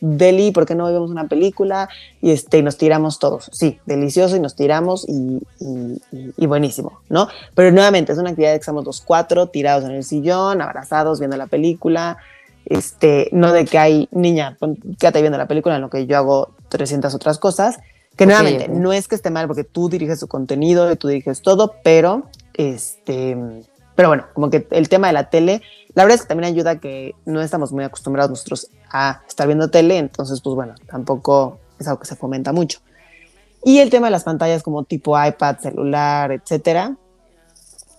Deli, 0.00 0.50
¿por 0.52 0.66
qué 0.66 0.74
no 0.74 0.86
vemos 0.86 1.10
una 1.10 1.28
película? 1.28 1.88
Y 2.20 2.30
este, 2.30 2.62
nos 2.62 2.76
tiramos 2.76 3.18
todos. 3.18 3.50
Sí, 3.52 3.78
delicioso 3.86 4.36
y 4.36 4.40
nos 4.40 4.54
tiramos 4.54 5.06
y, 5.08 5.42
y, 6.36 6.46
buenísimo, 6.46 7.00
¿no? 7.08 7.28
Pero 7.54 7.70
nuevamente 7.72 8.12
es 8.12 8.18
una 8.18 8.30
actividad 8.30 8.52
que 8.52 8.60
estamos 8.60 8.84
los 8.84 9.00
cuatro 9.00 9.48
tirados 9.48 9.84
en 9.84 9.92
el 9.92 10.04
sillón, 10.04 10.62
abrazados, 10.62 11.18
viendo 11.18 11.36
la 11.36 11.46
película. 11.46 12.18
Este, 12.64 13.28
no 13.32 13.52
de 13.52 13.64
que 13.64 13.78
hay 13.78 14.08
niña, 14.10 14.58
quédate 14.98 15.20
viendo 15.20 15.38
la 15.38 15.48
película, 15.48 15.76
en 15.76 15.82
lo 15.82 15.90
que 15.90 16.06
yo 16.06 16.16
hago 16.18 16.50
300 16.68 17.14
otras 17.14 17.38
cosas. 17.38 17.78
Que 18.16 18.26
nuevamente, 18.26 18.68
no 18.68 18.92
es 18.92 19.06
que 19.06 19.14
esté 19.14 19.30
mal 19.30 19.46
porque 19.46 19.64
tú 19.64 19.88
diriges 19.88 20.18
su 20.18 20.26
contenido 20.26 20.90
y 20.90 20.96
tú 20.96 21.08
diriges 21.08 21.40
todo, 21.40 21.74
pero 21.84 22.24
este 22.54 23.36
pero 23.98 24.10
bueno, 24.10 24.26
como 24.32 24.48
que 24.48 24.64
el 24.70 24.88
tema 24.88 25.08
de 25.08 25.12
la 25.12 25.28
tele, 25.28 25.60
la 25.94 26.04
verdad 26.04 26.14
es 26.14 26.22
que 26.22 26.28
también 26.28 26.52
ayuda 26.52 26.78
que 26.78 27.16
no 27.24 27.42
estamos 27.42 27.72
muy 27.72 27.82
acostumbrados 27.82 28.30
nosotros 28.30 28.68
a 28.90 29.22
estar 29.26 29.46
viendo 29.46 29.70
tele, 29.70 29.98
entonces 29.98 30.40
pues 30.40 30.54
bueno, 30.54 30.74
tampoco 30.90 31.58
es 31.78 31.86
algo 31.86 32.00
que 32.00 32.06
se 32.06 32.16
fomenta 32.16 32.52
mucho. 32.52 32.80
Y 33.64 33.78
el 33.78 33.90
tema 33.90 34.06
de 34.06 34.12
las 34.12 34.24
pantallas 34.24 34.62
como 34.62 34.84
tipo 34.84 35.22
iPad, 35.22 35.58
celular, 35.58 36.32
etcétera. 36.32 36.96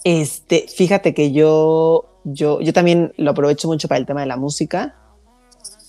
Este, 0.04 0.66
fíjate 0.74 1.14
que 1.14 1.32
yo, 1.32 2.06
yo, 2.24 2.62
yo 2.62 2.72
también 2.72 3.14
lo 3.18 3.32
aprovecho 3.32 3.68
mucho 3.68 3.88
para 3.88 4.00
el 4.00 4.06
tema 4.06 4.22
de 4.22 4.28
la 4.28 4.38
música. 4.38 4.96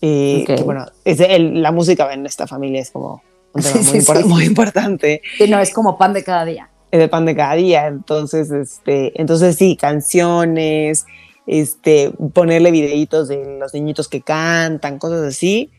Y 0.00 0.44
que 0.44 0.56
bueno, 0.62 0.86
es 1.04 1.20
el, 1.20 1.62
la 1.62 1.70
música 1.70 2.12
en 2.12 2.26
esta 2.26 2.46
familia 2.46 2.80
es 2.80 2.90
como 2.90 3.22
un 3.52 3.62
tema 3.62 4.14
muy, 4.14 4.24
muy 4.24 4.44
importante. 4.44 5.22
No, 5.48 5.60
es 5.60 5.72
como 5.72 5.96
pan 5.96 6.12
de 6.12 6.24
cada 6.24 6.44
día 6.44 6.70
es 6.90 7.00
el 7.00 7.10
pan 7.10 7.24
de 7.24 7.36
cada 7.36 7.54
día. 7.54 7.86
Entonces, 7.86 8.50
este, 8.50 9.20
entonces 9.20 9.56
sí, 9.56 9.76
canciones, 9.76 11.06
este, 11.46 12.12
ponerle 12.32 12.70
videitos 12.70 13.28
de 13.28 13.58
los 13.58 13.74
niñitos 13.74 14.08
que 14.08 14.20
cantan, 14.20 14.98
cosas 14.98 15.22
así. 15.22 15.70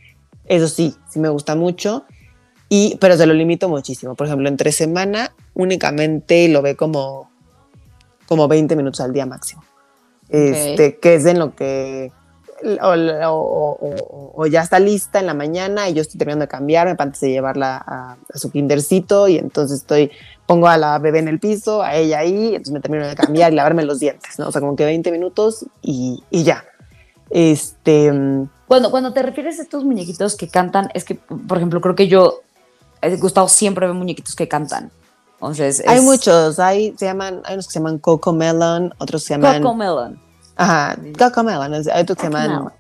Eso 0.46 0.68
sí, 0.68 0.96
sí 1.10 1.20
me 1.20 1.30
gusta 1.30 1.56
mucho. 1.56 2.06
Y, 2.70 2.98
pero 3.02 3.18
se 3.18 3.26
lo 3.26 3.34
limito 3.34 3.68
muchísimo. 3.70 4.16
Por 4.16 4.28
ejemplo, 4.28 4.48
entre 4.48 4.72
semana 4.72 5.34
únicamente 5.54 6.48
lo 6.48 6.62
ve 6.62 6.76
como, 6.76 7.30
como 8.28 8.48
20 8.48 8.76
minutos 8.76 9.02
al 9.02 9.14
día 9.14 9.26
máximo. 9.26 9.64
Este, 10.30 10.98
que 10.98 11.16
es 11.16 11.26
en 11.26 11.40
lo 11.40 11.56
que 11.56 12.12
o, 12.82 14.46
ya 14.50 14.62
está 14.62 14.80
lista 14.80 15.20
en 15.20 15.26
la 15.26 15.34
mañana 15.34 15.90
y 15.90 15.94
yo 15.94 16.02
estoy 16.02 16.18
terminando 16.18 16.44
de 16.44 16.50
cambiarme 16.50 16.96
antes 16.98 17.22
de 17.22 17.30
llevarla 17.30 17.84
a, 17.86 18.18
su 18.36 18.52
kindercito 18.52 19.28
y 19.28 19.38
entonces 19.38 19.80
estoy, 19.80 20.12
pongo 20.46 20.68
a 20.68 20.78
la 20.78 21.00
bebé 21.00 21.20
en 21.20 21.28
el 21.28 21.40
piso, 21.40 21.82
a 21.82 21.96
ella 21.96 22.20
ahí, 22.20 22.50
entonces 22.50 22.74
me 22.74 22.80
termino 22.80 23.08
de 23.08 23.16
cambiar 23.16 23.52
y 23.52 23.56
lavarme 23.56 23.84
los 23.84 24.00
dientes, 24.00 24.38
¿no? 24.40 24.48
O 24.48 24.52
sea, 24.52 24.62
como 24.62 24.76
que 24.76 24.86
20 24.86 25.12
minutos 25.12 25.66
y, 25.82 26.24
y 26.30 26.44
ya. 26.44 26.66
Este... 27.30 28.12
Cuando, 28.68 28.92
cuando 28.92 29.14
te 29.14 29.22
refieres 29.22 29.60
a 29.60 29.64
estos 29.64 29.84
muñequitos 29.84 30.36
que 30.36 30.48
cantan, 30.48 30.90
es 30.94 31.04
que, 31.04 31.16
por 31.16 31.58
ejemplo, 31.58 31.82
creo 31.82 31.96
que 31.96 32.08
yo, 32.08 32.42
he 33.02 33.16
Gustavo 33.18 33.48
siempre 33.48 33.88
ve 33.88 33.94
muñequitos 33.94 34.36
que 34.36 34.48
cantan. 34.48 34.92
Entonces, 35.34 35.84
Hay 35.88 36.02
muchos, 36.02 36.60
hay, 36.60 36.94
se 36.98 37.06
llaman, 37.06 37.42
hay 37.46 37.56
unos 37.56 37.68
que 37.68 37.74
se 37.74 37.80
llaman 37.80 37.98
Coco 37.98 38.32
Melon, 38.32 38.94
otros 39.00 39.24
se 39.24 39.34
llaman... 39.34 39.62
Coco 39.62 39.76
Melon 39.76 40.31
Ajá, 40.56 40.98
Melon, 40.98 41.74
hay 41.74 42.02
otros 42.02 42.18
que 42.18 42.30
llaman 42.30 42.72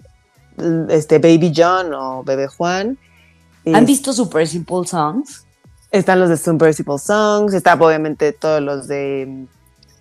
este, 0.89 1.19
Baby 1.19 1.53
John 1.55 1.93
o 1.93 2.23
Bebé 2.23 2.47
Juan. 2.47 2.97
¿Han 3.65 3.85
visto 3.85 4.13
Super 4.13 4.47
Simple 4.47 4.85
Songs? 4.85 5.45
Están 5.91 6.19
los 6.19 6.29
de 6.29 6.37
Super 6.37 6.73
Simple 6.73 6.97
Songs, 6.97 7.53
está 7.53 7.73
obviamente 7.73 8.31
todos 8.31 8.61
los 8.61 8.87
de 8.87 9.25
mm, 9.27 9.45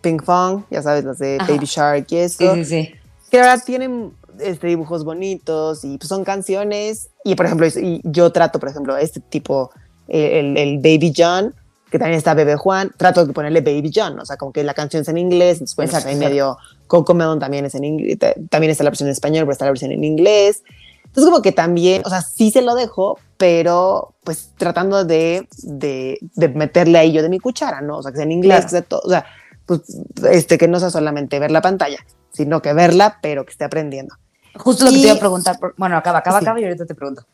Pink 0.00 0.24
Fong, 0.24 0.62
ya 0.70 0.82
sabes, 0.82 1.04
los 1.04 1.18
de 1.18 1.38
Baby 1.38 1.66
Shark 1.66 2.06
y 2.10 2.16
eso. 2.16 2.54
Sí, 2.54 2.64
sí, 2.64 2.64
sí. 2.64 2.94
Que 3.30 3.40
ahora 3.40 3.58
tienen 3.58 4.12
este, 4.38 4.68
dibujos 4.68 5.04
bonitos 5.04 5.84
y 5.84 5.98
pues, 5.98 6.08
son 6.08 6.24
canciones. 6.24 7.10
Y 7.24 7.34
por 7.34 7.46
ejemplo, 7.46 7.66
y 7.66 8.00
yo 8.04 8.30
trato, 8.30 8.58
por 8.60 8.68
ejemplo, 8.68 8.96
este 8.96 9.20
tipo, 9.20 9.70
el, 10.08 10.56
el 10.56 10.76
Baby 10.78 11.12
John, 11.16 11.54
que 11.90 11.98
también 11.98 12.18
está 12.18 12.34
Bebé 12.34 12.56
Juan, 12.56 12.92
trato 12.96 13.26
de 13.26 13.32
ponerle 13.32 13.60
Baby 13.60 13.90
John, 13.94 14.18
o 14.18 14.24
sea, 14.24 14.36
como 14.36 14.52
que 14.52 14.62
la 14.62 14.74
canción 14.74 15.02
es 15.02 15.08
en 15.08 15.18
inglés, 15.18 15.60
después 15.60 15.92
ahí 15.92 16.16
medio 16.16 16.56
Coco 16.86 17.14
Melon 17.14 17.38
también 17.38 17.64
es 17.64 17.74
en 17.74 17.84
inglés, 17.84 18.18
también 18.48 18.70
está 18.70 18.84
la 18.84 18.90
versión 18.90 19.08
en 19.08 19.12
español, 19.12 19.44
pero 19.44 19.52
está 19.52 19.64
la 19.64 19.72
versión 19.72 19.92
en 19.92 20.04
inglés. 20.04 20.62
Entonces 21.04 21.30
como 21.30 21.42
que 21.42 21.50
también, 21.50 22.02
o 22.04 22.08
sea, 22.08 22.22
sí 22.22 22.52
se 22.52 22.62
lo 22.62 22.76
dejo, 22.76 23.18
pero 23.36 24.14
pues 24.22 24.52
tratando 24.56 25.04
de, 25.04 25.48
de, 25.62 26.18
de 26.20 26.48
meterle 26.48 26.98
ahí 26.98 27.10
yo 27.10 27.22
de 27.22 27.28
mi 27.28 27.40
cuchara, 27.40 27.80
¿no? 27.80 27.98
O 27.98 28.02
sea, 28.02 28.12
que 28.12 28.16
sea 28.16 28.24
en 28.24 28.32
inglés, 28.32 28.64
que 28.64 28.70
sea 28.70 28.82
todo, 28.82 29.00
o 29.04 29.08
sea, 29.08 29.26
pues 29.66 29.82
este, 30.30 30.56
que 30.56 30.68
no 30.68 30.78
sea 30.78 30.90
solamente 30.90 31.40
ver 31.40 31.50
la 31.50 31.60
pantalla, 31.60 31.98
sino 32.32 32.62
que 32.62 32.72
verla, 32.72 33.18
pero 33.20 33.44
que 33.44 33.50
esté 33.50 33.64
aprendiendo. 33.64 34.14
Justo 34.54 34.84
lo 34.84 34.90
que 34.92 34.98
te 34.98 35.02
iba 35.02 35.14
a 35.14 35.18
preguntar, 35.18 35.58
bueno, 35.76 35.96
acaba, 35.96 36.18
acaba, 36.18 36.38
acaba 36.38 36.60
y 36.60 36.64
ahorita 36.64 36.86
te 36.86 36.94
pregunto. 36.94 37.26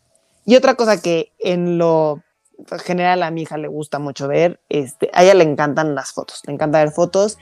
Y 0.47 0.55
otra 0.55 0.75
cosa 0.75 1.01
que 1.01 1.33
en 1.39 1.77
lo 1.77 2.23
general 2.85 3.23
a 3.23 3.31
mi 3.31 3.43
hija 3.43 3.59
le 3.59 3.69
gusta 3.69 3.99
mucho 3.99 4.29
ver, 4.29 4.61
este, 4.69 5.11
a 5.13 5.25
ella 5.25 5.35
le 5.35 5.45
encantan 5.45 5.95
las 5.95 6.13
fotos, 6.13 6.43
le 6.47 6.53
encanta 6.53 6.79
ver 6.79 6.91
fotos, 6.91 7.39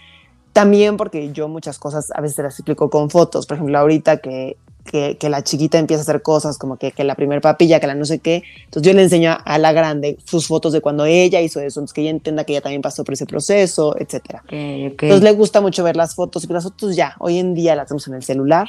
también 0.52 0.96
porque 0.96 1.32
yo 1.32 1.48
muchas 1.48 1.78
cosas 1.78 2.10
a 2.14 2.20
veces 2.20 2.38
las 2.38 2.58
explico 2.58 2.90
con 2.90 3.10
fotos, 3.10 3.46
por 3.46 3.56
ejemplo, 3.56 3.78
ahorita 3.78 4.18
que, 4.18 4.56
que, 4.84 5.28
la 5.28 5.42
chiquita 5.42 5.78
empieza 5.78 6.02
a 6.02 6.04
hacer 6.04 6.22
cosas 6.22 6.58
como 6.58 6.76
que, 6.76 6.92
que, 6.92 7.04
la 7.04 7.14
primer 7.14 7.40
papilla, 7.40 7.80
que 7.80 7.86
la 7.86 7.94
no 7.94 8.04
sé 8.04 8.18
qué, 8.18 8.42
entonces 8.64 8.82
yo 8.82 8.96
le 8.96 9.02
enseño 9.02 9.36
a 9.44 9.58
la 9.58 9.72
grande 9.72 10.18
sus 10.24 10.46
fotos 10.46 10.72
de 10.72 10.80
cuando 10.80 11.06
ella 11.06 11.40
hizo 11.40 11.60
eso, 11.60 11.80
entonces 11.80 11.94
que 11.94 12.02
ella 12.02 12.10
entienda 12.10 12.44
que 12.44 12.52
ella 12.52 12.60
también 12.60 12.82
pasó 12.82 13.02
por 13.02 13.14
ese 13.14 13.26
proceso, 13.26 13.96
etc. 13.98 14.42
Entonces 14.48 15.22
le 15.22 15.32
gusta 15.32 15.60
mucho 15.60 15.82
ver 15.82 15.96
las 15.96 16.14
fotos, 16.14 16.44
y 16.44 16.52
las 16.52 16.64
fotos 16.64 16.94
ya, 16.94 17.16
hoy 17.18 17.38
en 17.38 17.54
día 17.54 17.74
las 17.74 17.86
hacemos 17.86 18.06
en 18.08 18.14
el 18.14 18.22
celular, 18.22 18.68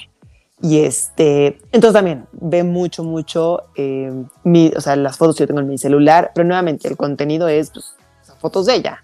y 0.62 0.80
este, 0.80 1.60
entonces 1.72 1.94
también 1.94 2.26
ve 2.32 2.64
mucho, 2.64 3.04
mucho, 3.04 3.64
eh, 3.76 4.12
mi, 4.44 4.72
o 4.76 4.82
sea, 4.82 4.96
las 4.96 5.18
fotos 5.18 5.36
que 5.36 5.44
yo 5.44 5.48
tengo 5.48 5.60
en 5.60 5.68
mi 5.68 5.78
celular, 5.78 6.32
pero 6.34 6.48
nuevamente 6.48 6.88
el 6.88 6.96
contenido 6.96 7.48
es 7.48 7.72
pues, 7.72 7.96
fotos 8.40 8.66
de 8.66 8.76
ella. 8.76 9.04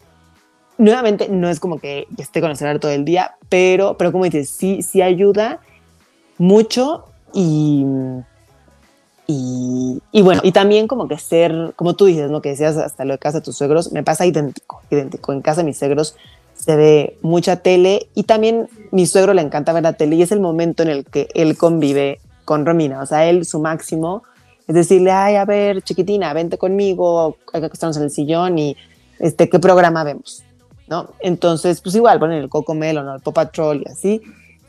Nuevamente 0.77 1.27
no 1.29 1.50
es 1.50 1.60
como 1.60 1.79
que 1.79 2.08
esté 2.17 2.41
con 2.41 2.50
el 2.50 2.58
celular 2.58 2.79
todo 2.79 2.91
el 2.91 3.03
día, 3.03 3.36
pero, 3.50 3.98
pero 3.98 4.12
como 4.12 4.24
dices, 4.24 4.50
sí, 4.50 4.81
sí 4.81 5.01
ayuda 5.01 5.60
mucho 6.38 7.05
y, 7.34 7.86
y, 9.27 10.01
y, 10.12 10.22
bueno, 10.22 10.41
y 10.43 10.53
también 10.53 10.88
como 10.88 11.08
que 11.08 11.17
ser, 11.20 11.74
como 11.75 11.96
tú 11.96 12.05
dices, 12.05 12.31
¿no? 12.31 12.41
Que 12.41 12.50
decías 12.50 12.77
hasta 12.77 13.03
lo 13.03 13.13
de 13.13 13.20
casa 13.20 13.39
de 13.39 13.46
tus 13.46 13.58
suegros, 13.58 13.91
me 13.91 14.03
pasa 14.03 14.25
idéntico, 14.25 14.81
idéntico. 14.89 15.34
En 15.34 15.41
casa 15.41 15.62
de 15.62 15.65
mis 15.65 15.77
suegros 15.77 16.15
se 16.62 16.75
ve 16.75 17.18
mucha 17.22 17.58
tele 17.58 18.08
y 18.13 18.24
también 18.24 18.70
mi 18.91 19.08
suegro 19.08 19.34
le 19.34 19.41
encanta 19.41 19.74
ver 19.74 19.84
la 19.84 19.94
tele 19.94 20.15
y 20.15 20.22
es 20.22 20.32
el 20.32 20.39
momento 20.39 20.84
en 20.84 20.89
el 20.89 21.06
que 21.06 21.27
él 21.34 21.58
convive 21.58 22.20
con 22.46 22.65
Romina, 22.65 23.01
o 23.01 23.06
sea, 23.06 23.27
él 23.27 23.46
su 23.46 23.60
máximo 23.60 24.24
es 24.68 24.75
decirle, 24.75 25.12
ay, 25.12 25.36
a 25.36 25.46
ver, 25.46 25.82
chiquitina, 25.82 26.34
vente 26.34 26.58
conmigo, 26.58 27.38
hay 27.51 27.62
que 27.62 27.70
en 27.82 28.03
el 28.03 28.12
sillón 28.12 28.60
y 28.60 28.77
este, 29.20 29.50
¿qué 29.50 29.60
programa 29.60 30.03
vemos? 30.03 30.44
¿No? 30.88 31.10
Entonces, 31.20 31.82
pues 31.82 31.96
igual, 31.96 32.20
ponen 32.20 32.38
el 32.38 32.50
Coco 32.50 32.74
Melon 32.74 33.10
el 33.10 33.22
Pop 33.22 33.34
Patrol 33.34 33.84
y 33.86 33.89
así, 33.91 34.22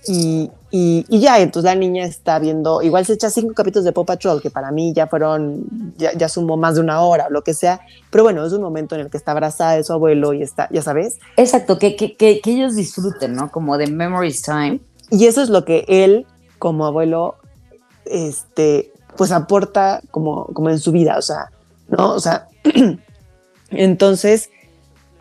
y, 0.06 0.50
y, 0.70 1.20
ya, 1.20 1.38
entonces 1.38 1.70
la 1.70 1.78
niña 1.78 2.04
está 2.04 2.38
viendo, 2.38 2.82
igual 2.82 3.06
se 3.06 3.12
echa 3.12 3.30
cinco 3.30 3.54
capítulos 3.54 3.84
de 3.84 3.92
Pop 3.92 4.06
Patrol, 4.06 4.42
que 4.42 4.50
para 4.50 4.72
mí 4.72 4.92
ya 4.92 5.06
fueron, 5.06 5.94
ya, 5.96 6.12
ya 6.14 6.28
sumó 6.28 6.56
más 6.56 6.74
de 6.74 6.80
una 6.80 7.02
hora 7.02 7.26
o 7.26 7.30
lo 7.30 7.42
que 7.42 7.54
sea, 7.54 7.80
pero 8.10 8.24
bueno, 8.24 8.44
es 8.44 8.52
un 8.52 8.62
momento 8.62 8.94
en 8.94 9.02
el 9.02 9.10
que 9.10 9.16
está 9.16 9.32
abrazada 9.32 9.72
de 9.72 9.84
su 9.84 9.92
abuelo 9.92 10.32
y 10.32 10.42
está, 10.42 10.68
ya 10.72 10.82
sabes. 10.82 11.18
Exacto, 11.36 11.78
que, 11.78 11.94
que, 11.94 12.16
que, 12.16 12.40
que 12.40 12.50
ellos 12.50 12.74
disfruten, 12.74 13.34
¿no? 13.34 13.52
Como 13.52 13.78
de 13.78 13.86
Memories 13.86 14.42
Time. 14.42 14.80
Y 15.10 15.26
eso 15.26 15.42
es 15.42 15.50
lo 15.50 15.64
que 15.64 15.84
él, 15.86 16.26
como 16.58 16.86
abuelo, 16.86 17.36
este, 18.06 18.92
pues 19.16 19.30
aporta 19.30 20.00
como, 20.10 20.46
como 20.46 20.70
en 20.70 20.80
su 20.80 20.90
vida, 20.90 21.16
o 21.18 21.22
sea, 21.22 21.50
¿no? 21.88 22.12
O 22.14 22.20
sea, 22.20 22.48
entonces 23.70 24.50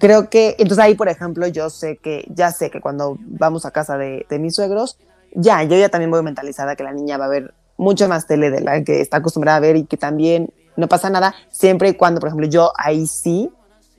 creo 0.01 0.29
que, 0.29 0.55
entonces 0.57 0.79
ahí, 0.79 0.95
por 0.95 1.07
ejemplo, 1.07 1.47
yo 1.47 1.69
sé 1.69 1.97
que, 1.97 2.25
ya 2.33 2.51
sé 2.51 2.71
que 2.71 2.81
cuando 2.81 3.17
vamos 3.19 3.65
a 3.65 3.71
casa 3.71 3.97
de, 3.97 4.25
mis 4.39 4.55
suegros, 4.55 4.97
ya, 5.33 5.63
yo 5.63 5.77
ya 5.77 5.89
también 5.89 6.09
voy 6.09 6.23
mentalizada 6.23 6.75
que 6.75 6.83
la 6.83 6.91
niña 6.91 7.17
va 7.17 7.25
a 7.25 7.29
ver 7.29 7.53
mucho 7.77 8.09
más 8.09 8.25
tele 8.25 8.49
de 8.49 8.61
la 8.61 8.83
que 8.83 8.99
está 8.99 9.17
acostumbrada 9.17 9.57
a 9.57 9.61
ver 9.61 9.75
y 9.75 9.85
que 9.85 9.97
también 9.97 10.51
no 10.75 10.87
pasa 10.87 11.11
nada, 11.11 11.35
siempre 11.51 11.89
y 11.89 11.93
cuando, 11.93 12.19
por 12.19 12.29
ejemplo, 12.29 12.47
yo 12.47 12.71
ahí 12.77 13.05
sí, 13.05 13.51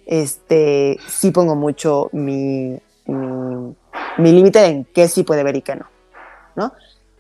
este, 0.05 0.99
sí 1.07 1.31
pongo 1.31 1.55
mucho 1.55 2.11
mi, 2.13 2.81
mi, 3.07 4.33
límite 4.33 4.65
en 4.67 4.85
qué 4.85 5.07
sí 5.07 5.23
puede 5.23 5.45
ver 5.45 5.55
y 5.55 5.63
qué 5.63 5.77
no, 5.77 5.87
¿no? 6.57 6.73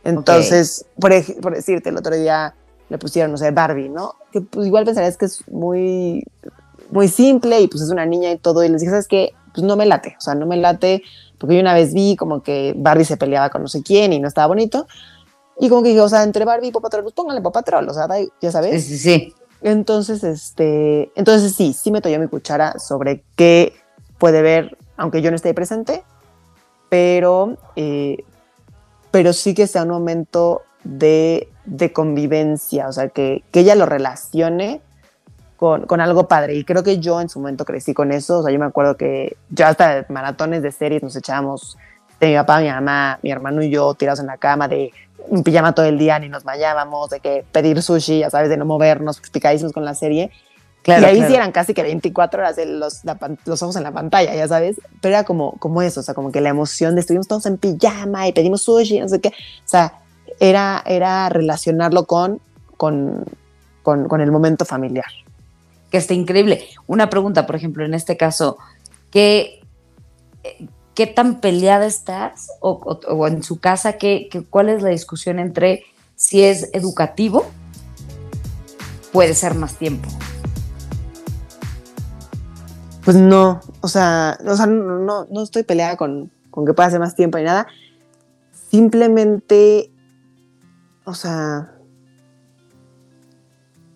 Entonces, 0.02 0.86
por, 0.98 1.12
por, 1.40 1.54
decirte, 1.54 1.90
el 1.90 1.96
otro 1.96 2.16
día 2.16 2.52
le 2.88 2.98
pusieron, 2.98 3.30
no 3.30 3.38
sé, 3.38 3.52
Barbie, 3.52 3.88
¿no? 3.88 4.16
Que 4.32 4.40
pues, 4.40 4.66
igual 4.66 4.84
pensarías 4.84 5.16
que 5.16 5.26
es 5.26 5.48
muy 5.48 6.24
muy 6.92 7.08
simple 7.08 7.60
y 7.60 7.68
pues 7.68 7.82
es 7.82 7.90
una 7.90 8.06
niña 8.06 8.30
y 8.30 8.38
todo. 8.38 8.62
Y 8.62 8.68
les 8.68 8.80
dije, 8.80 8.90
¿sabes 8.90 9.08
qué? 9.08 9.34
Pues 9.52 9.64
no 9.64 9.76
me 9.76 9.86
late, 9.86 10.14
o 10.16 10.20
sea, 10.20 10.34
no 10.34 10.46
me 10.46 10.56
late, 10.56 11.02
porque 11.38 11.56
yo 11.56 11.60
una 11.60 11.74
vez 11.74 11.92
vi 11.92 12.16
como 12.16 12.42
que 12.42 12.74
Barbie 12.76 13.04
se 13.04 13.16
peleaba 13.16 13.50
con 13.50 13.62
no 13.62 13.68
sé 13.68 13.82
quién 13.82 14.12
y 14.12 14.20
no 14.20 14.28
estaba 14.28 14.46
bonito. 14.46 14.86
Y 15.58 15.68
como 15.68 15.82
que 15.82 15.90
dije, 15.90 16.00
o 16.00 16.08
sea, 16.08 16.22
entre 16.22 16.44
Barbie 16.44 16.68
y 16.68 16.72
Pop 16.72 16.82
Patrol, 16.82 17.02
pues 17.02 17.14
pónganle 17.14 17.42
Pop 17.42 17.52
Patrol, 17.52 17.88
o 17.88 17.92
sea, 17.92 18.06
ya 18.40 18.52
sabes. 18.52 18.84
Sí, 18.84 18.98
sí. 18.98 19.34
Entonces, 19.60 20.24
este, 20.24 21.12
entonces 21.14 21.54
sí, 21.54 21.72
sí 21.72 21.90
me 21.90 22.00
yo 22.00 22.18
mi 22.18 22.28
cuchara 22.28 22.78
sobre 22.78 23.22
qué 23.36 23.74
puede 24.18 24.42
ver, 24.42 24.76
aunque 24.96 25.22
yo 25.22 25.30
no 25.30 25.36
esté 25.36 25.54
presente, 25.54 26.04
pero, 26.88 27.56
eh, 27.76 28.24
pero 29.10 29.32
sí 29.32 29.54
que 29.54 29.66
sea 29.66 29.82
un 29.82 29.90
momento 29.90 30.62
de 30.84 31.48
de 31.64 31.92
convivencia, 31.92 32.88
o 32.88 32.92
sea, 32.92 33.08
que, 33.08 33.44
que 33.50 33.60
ella 33.60 33.74
lo 33.74 33.86
relacione 33.86 34.80
con, 35.62 35.86
con, 35.86 36.00
algo 36.00 36.26
padre. 36.26 36.56
Y 36.56 36.64
creo 36.64 36.82
que 36.82 36.98
yo 36.98 37.20
en 37.20 37.28
su 37.28 37.38
momento 37.38 37.64
crecí 37.64 37.94
con 37.94 38.10
eso, 38.10 38.40
o 38.40 38.42
sea, 38.42 38.52
yo 38.52 38.58
me 38.58 38.64
acuerdo 38.64 38.96
que 38.96 39.36
yo 39.48 39.64
hasta 39.64 40.04
maratones 40.08 40.60
de 40.60 40.72
series 40.72 41.04
nos 41.04 41.14
echábamos, 41.14 41.78
de 42.18 42.30
mi 42.30 42.34
papá, 42.34 42.58
mi 42.58 42.68
mamá, 42.68 43.20
mi 43.22 43.30
hermano 43.30 43.62
y 43.62 43.70
yo 43.70 43.94
tirados 43.94 44.18
en 44.18 44.26
la 44.26 44.38
cama 44.38 44.66
de 44.66 44.90
un 45.28 45.44
pijama 45.44 45.72
todo 45.72 45.86
el 45.86 45.98
día, 45.98 46.18
ni 46.18 46.28
nos 46.28 46.42
bañábamos, 46.42 47.10
de 47.10 47.20
que 47.20 47.44
pedir 47.52 47.80
sushi, 47.80 48.18
ya 48.18 48.28
sabes, 48.30 48.48
de 48.48 48.56
no 48.56 48.64
movernos, 48.64 49.20
picadísimos 49.30 49.72
con 49.72 49.84
la 49.84 49.94
serie. 49.94 50.32
Claro, 50.82 51.02
y 51.02 51.04
ahí 51.04 51.22
sí 51.28 51.32
eran 51.32 51.52
casi 51.52 51.74
que 51.74 51.84
24 51.84 52.40
horas 52.40 52.56
de 52.56 52.66
los, 52.66 53.02
los, 53.44 53.62
ojos 53.62 53.76
en 53.76 53.84
la 53.84 53.92
pantalla, 53.92 54.34
ya 54.34 54.48
sabes, 54.48 54.80
pero 55.00 55.14
era 55.14 55.22
como, 55.22 55.52
como 55.60 55.80
eso, 55.80 56.00
o 56.00 56.02
sea, 56.02 56.14
como 56.14 56.32
que 56.32 56.40
la 56.40 56.48
emoción 56.48 56.96
de 56.96 57.02
estuvimos 57.02 57.28
todos 57.28 57.46
en 57.46 57.56
pijama 57.56 58.26
y 58.26 58.32
pedimos 58.32 58.62
sushi, 58.62 58.98
no 58.98 59.08
sé 59.08 59.20
qué, 59.20 59.28
o 59.28 59.32
sea, 59.68 59.92
era, 60.40 60.82
era 60.86 61.28
relacionarlo 61.28 62.06
con, 62.06 62.40
con, 62.76 63.26
con, 63.84 64.08
con 64.08 64.20
el 64.20 64.32
momento 64.32 64.64
familiar. 64.64 65.06
Que 65.92 65.98
está 65.98 66.14
increíble. 66.14 66.66
Una 66.88 67.08
pregunta, 67.08 67.46
por 67.46 67.54
ejemplo, 67.54 67.84
en 67.84 67.94
este 67.94 68.16
caso, 68.16 68.58
¿qué, 69.12 69.60
qué 70.94 71.06
tan 71.06 71.40
peleada 71.40 71.86
estás 71.86 72.48
o, 72.60 73.26
en 73.28 73.42
su 73.42 73.60
casa, 73.60 73.94
¿qué, 73.94 74.28
qué, 74.30 74.42
cuál 74.42 74.70
es 74.70 74.82
la 74.82 74.88
discusión 74.88 75.38
entre 75.38 75.84
si 76.16 76.42
es 76.42 76.70
educativo, 76.72 77.46
puede 79.12 79.34
ser 79.34 79.54
más 79.54 79.76
tiempo? 79.76 80.08
Pues 83.04 83.16
no, 83.16 83.60
o 83.80 83.88
sea, 83.88 84.38
o 84.46 84.56
sea 84.56 84.66
no, 84.66 85.26
no, 85.28 85.42
estoy 85.42 85.64
peleada 85.64 85.96
con, 85.96 86.30
con 86.50 86.64
que 86.64 86.72
pase 86.72 86.98
más 86.98 87.14
tiempo 87.14 87.38
ni 87.38 87.44
nada. 87.44 87.66
Simplemente, 88.70 89.90
o 91.04 91.14
sea, 91.14 91.71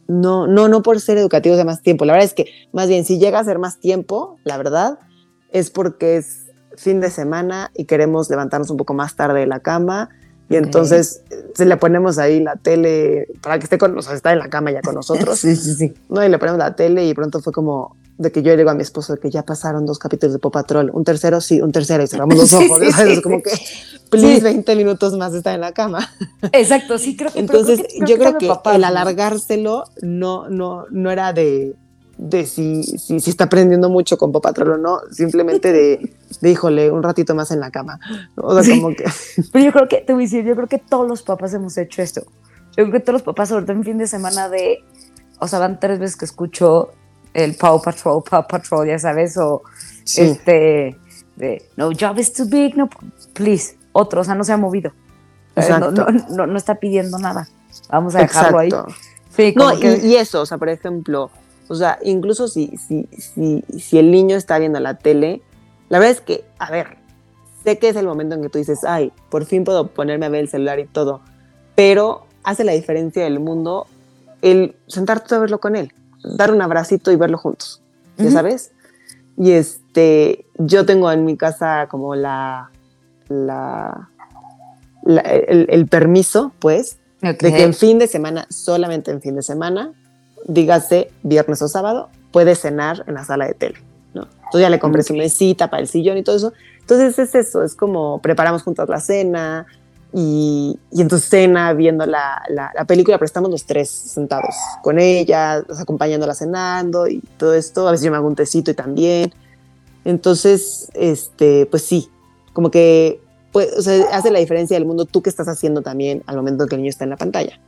no, 0.08 0.46
no, 0.46 0.68
no 0.68 0.82
por 0.82 1.00
ser 1.00 1.18
educativos 1.18 1.58
de 1.58 1.64
más 1.64 1.82
tiempo. 1.82 2.04
La 2.04 2.12
verdad 2.12 2.26
es 2.26 2.34
que 2.34 2.46
más 2.72 2.88
bien 2.88 3.04
si 3.04 3.18
llega 3.18 3.38
a 3.38 3.44
ser 3.44 3.58
más 3.58 3.78
tiempo, 3.80 4.38
la 4.44 4.56
verdad, 4.56 4.98
es 5.50 5.70
porque 5.70 6.16
es 6.16 6.46
fin 6.76 7.00
de 7.00 7.10
semana 7.10 7.70
y 7.74 7.84
queremos 7.86 8.28
levantarnos 8.30 8.70
un 8.70 8.76
poco 8.76 8.94
más 8.94 9.16
tarde 9.16 9.40
de 9.40 9.46
la 9.46 9.60
cama. 9.60 10.10
Y 10.48 10.54
okay. 10.54 10.58
entonces 10.58 11.22
se 11.54 11.64
le 11.64 11.76
ponemos 11.76 12.18
ahí 12.18 12.40
la 12.40 12.56
tele 12.56 13.26
para 13.42 13.58
que 13.58 13.64
esté 13.64 13.78
con, 13.78 14.00
sea, 14.02 14.14
está 14.14 14.32
en 14.32 14.38
la 14.38 14.48
cama 14.48 14.70
ya 14.70 14.80
con 14.80 14.94
nosotros. 14.94 15.38
sí, 15.40 15.56
sí, 15.56 15.74
sí. 15.74 15.94
No, 16.08 16.24
y 16.24 16.28
le 16.28 16.38
ponemos 16.38 16.58
la 16.58 16.76
tele 16.76 17.04
y 17.06 17.14
pronto 17.14 17.40
fue 17.40 17.52
como, 17.52 17.96
de 18.18 18.32
que 18.32 18.42
yo 18.42 18.50
le 18.52 18.58
digo 18.58 18.70
a 18.70 18.74
mi 18.74 18.82
esposo 18.82 19.16
que 19.16 19.30
ya 19.30 19.42
pasaron 19.42 19.84
dos 19.84 19.98
capítulos 19.98 20.32
de 20.32 20.38
Pop 20.38 20.52
Patrol, 20.52 20.90
un 20.92 21.04
tercero, 21.04 21.40
sí, 21.40 21.60
un 21.60 21.72
tercero, 21.72 22.02
y 22.02 22.06
cerramos 22.06 22.36
los 22.36 22.52
ojos, 22.54 22.78
sí, 22.80 22.92
sí, 22.92 23.22
como 23.22 23.42
que, 23.42 23.50
please, 24.10 24.36
sí. 24.36 24.40
20 24.42 24.76
minutos 24.76 25.16
más 25.16 25.34
está 25.34 25.54
en 25.54 25.60
la 25.60 25.72
cama. 25.72 26.08
Exacto, 26.52 26.98
sí, 26.98 27.16
creo 27.16 27.32
que. 27.32 27.40
Entonces, 27.40 27.78
creo 27.78 28.06
que, 28.06 28.12
yo 28.12 28.18
creo 28.18 28.38
que, 28.38 28.46
papá, 28.48 28.76
el 28.76 28.84
alargárselo 28.84 29.84
no, 30.00 30.48
no, 30.48 30.86
no 30.90 31.10
era 31.10 31.32
de, 31.34 31.74
de 32.16 32.46
si, 32.46 32.82
si, 32.84 33.20
si, 33.20 33.30
está 33.30 33.44
aprendiendo 33.44 33.90
mucho 33.90 34.16
con 34.16 34.32
Pop 34.32 34.42
Patrol 34.42 34.70
o 34.70 34.78
no, 34.78 35.00
simplemente 35.10 35.72
de, 35.72 36.14
de, 36.40 36.50
híjole, 36.50 36.90
un 36.90 37.02
ratito 37.02 37.34
más 37.34 37.50
en 37.50 37.60
la 37.60 37.70
cama. 37.70 38.00
O 38.36 38.62
sea, 38.62 38.76
como 38.76 38.94
que... 38.94 39.04
Pero 39.52 39.64
yo 39.64 39.72
creo 39.72 39.88
que, 39.88 39.98
te 39.98 40.14
voy 40.14 40.22
a 40.22 40.26
decir, 40.26 40.44
yo 40.44 40.56
creo 40.56 40.68
que 40.68 40.78
todos 40.78 41.06
los 41.06 41.22
papás 41.22 41.52
hemos 41.52 41.76
hecho 41.76 42.00
esto. 42.00 42.22
Yo 42.76 42.84
creo 42.84 42.92
que 42.92 43.00
todos 43.00 43.14
los 43.14 43.22
papás, 43.22 43.50
sobre 43.50 43.66
todo 43.66 43.76
en 43.76 43.84
fin 43.84 43.98
de 43.98 44.06
semana 44.06 44.48
de, 44.48 44.82
o 45.38 45.48
sea, 45.48 45.58
van 45.58 45.78
tres 45.78 45.98
veces 45.98 46.16
que 46.16 46.24
escucho 46.24 46.90
el 47.36 47.54
Paw 47.54 47.80
Patrol, 47.82 48.22
Paw 48.22 48.46
Patrol, 48.46 48.88
ya 48.88 48.98
sabes, 48.98 49.36
o 49.36 49.62
sí. 50.04 50.22
este, 50.22 50.96
de, 51.36 51.68
no 51.76 51.90
job 51.98 52.18
is 52.18 52.32
too 52.32 52.46
big, 52.46 52.76
no, 52.76 52.88
please, 53.34 53.76
otro, 53.92 54.22
o 54.22 54.24
sea, 54.24 54.34
no 54.34 54.42
se 54.42 54.52
ha 54.52 54.56
movido. 54.56 54.92
No, 55.54 55.90
no, 55.90 56.06
no, 56.30 56.46
no, 56.46 56.56
está 56.56 56.74
pidiendo 56.76 57.18
nada. 57.18 57.48
Vamos 57.88 58.14
a 58.14 58.20
dejarlo 58.20 58.60
Exacto. 58.60 58.88
ahí. 58.88 58.94
Sí, 59.30 59.54
no, 59.56 59.78
que... 59.78 60.00
y, 60.02 60.12
y, 60.12 60.16
eso, 60.16 60.42
o 60.42 60.46
sea, 60.46 60.58
por 60.58 60.68
ejemplo, 60.68 61.30
o 61.68 61.74
sea, 61.74 61.98
incluso 62.02 62.48
si, 62.48 62.76
si, 62.76 63.06
si, 63.18 63.64
si 63.78 63.98
el 63.98 64.10
niño 64.10 64.36
está 64.36 64.58
viendo 64.58 64.80
la 64.80 64.94
tele, 64.94 65.42
la 65.88 65.98
verdad 65.98 66.12
es 66.12 66.20
que, 66.20 66.44
a 66.58 66.70
ver, 66.70 66.98
sé 67.64 67.78
que 67.78 67.90
es 67.90 67.96
el 67.96 68.06
momento 68.06 68.34
en 68.34 68.42
que 68.42 68.48
tú 68.48 68.58
dices, 68.58 68.84
ay, 68.84 69.12
por 69.30 69.44
fin 69.44 69.64
puedo 69.64 69.88
ponerme 69.88 70.26
a 70.26 70.30
ver 70.30 70.40
el 70.40 70.48
celular 70.48 70.78
y 70.78 70.86
todo, 70.86 71.20
pero 71.74 72.26
hace 72.44 72.64
la 72.64 72.72
diferencia 72.72 73.24
del 73.24 73.40
mundo 73.40 73.86
el 74.42 74.76
sentarte 74.86 75.34
a 75.34 75.38
verlo 75.38 75.58
con 75.58 75.76
él 75.76 75.92
dar 76.22 76.52
un 76.52 76.62
abracito 76.62 77.12
y 77.12 77.16
verlo 77.16 77.38
juntos, 77.38 77.82
¿ya 78.16 78.24
uh 78.24 78.28
-huh. 78.28 78.32
sabes? 78.32 78.72
Y 79.36 79.52
este, 79.52 80.46
yo 80.58 80.86
tengo 80.86 81.10
en 81.12 81.24
mi 81.24 81.36
casa 81.36 81.88
como 81.90 82.14
la, 82.14 82.70
la, 83.28 84.08
la 85.02 85.20
el, 85.20 85.66
el, 85.68 85.86
permiso, 85.86 86.52
pues, 86.58 86.98
okay. 87.18 87.36
de 87.50 87.52
que 87.56 87.62
en 87.62 87.74
fin 87.74 87.98
de 87.98 88.06
semana, 88.06 88.46
solamente 88.48 89.10
en 89.10 89.20
fin 89.20 89.36
de 89.36 89.42
semana, 89.42 89.92
dígase 90.46 91.10
viernes 91.22 91.60
o 91.62 91.68
sábado, 91.68 92.08
puede 92.32 92.54
cenar 92.54 93.04
en 93.06 93.14
la 93.14 93.24
sala 93.24 93.46
de 93.46 93.54
tele, 93.54 93.78
¿no? 94.14 94.22
Entonces 94.22 94.60
ya 94.60 94.70
le 94.70 94.78
compré 94.78 95.02
okay. 95.02 95.08
su 95.08 95.18
mesita 95.18 95.68
para 95.68 95.82
el 95.82 95.88
sillón 95.88 96.16
y 96.16 96.22
todo 96.22 96.36
eso. 96.36 96.52
Entonces 96.80 97.18
es 97.18 97.34
eso, 97.34 97.62
es 97.62 97.74
como 97.74 98.20
preparamos 98.22 98.62
juntos 98.62 98.88
la 98.88 99.00
cena, 99.00 99.66
y, 100.12 100.78
y, 100.90 101.02
entonces 101.02 101.28
cena 101.28 101.72
viendo 101.72 102.06
la, 102.06 102.42
la, 102.48 102.72
la, 102.74 102.84
película, 102.84 103.18
pero 103.18 103.26
estamos 103.26 103.50
los 103.50 103.66
tres 103.66 103.90
sentados 103.90 104.54
con 104.82 104.98
ella, 104.98 105.62
acompañándola 105.78 106.34
cenando 106.34 107.06
y 107.06 107.20
todo 107.36 107.54
esto. 107.54 107.86
A 107.86 107.90
veces 107.90 108.04
yo 108.04 108.10
me 108.10 108.16
hago 108.16 108.26
un 108.26 108.36
tecito 108.36 108.70
y 108.70 108.74
también. 108.74 109.34
Entonces, 110.04 110.88
este, 110.94 111.66
pues 111.66 111.82
sí, 111.84 112.08
como 112.52 112.70
que 112.70 113.20
pues, 113.56 113.72
o 113.72 113.80
sea, 113.80 114.04
hace 114.12 114.30
la 114.30 114.38
diferencia 114.38 114.76
del 114.76 114.84
mundo 114.84 115.06
tú 115.06 115.22
que 115.22 115.30
estás 115.30 115.48
haciendo 115.48 115.80
también 115.80 116.22
al 116.26 116.36
momento 116.36 116.66
que 116.66 116.74
el 116.74 116.82
niño 116.82 116.90
está 116.90 117.04
en 117.04 117.10
la 117.10 117.16
pantalla. 117.16 117.58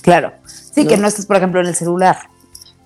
Claro. 0.00 0.30
Sí, 0.44 0.84
¿no? 0.84 0.88
que 0.88 0.96
no 0.98 1.08
estés, 1.08 1.26
por 1.26 1.34
ejemplo, 1.34 1.60
en 1.60 1.66
el 1.66 1.74
celular. 1.74 2.16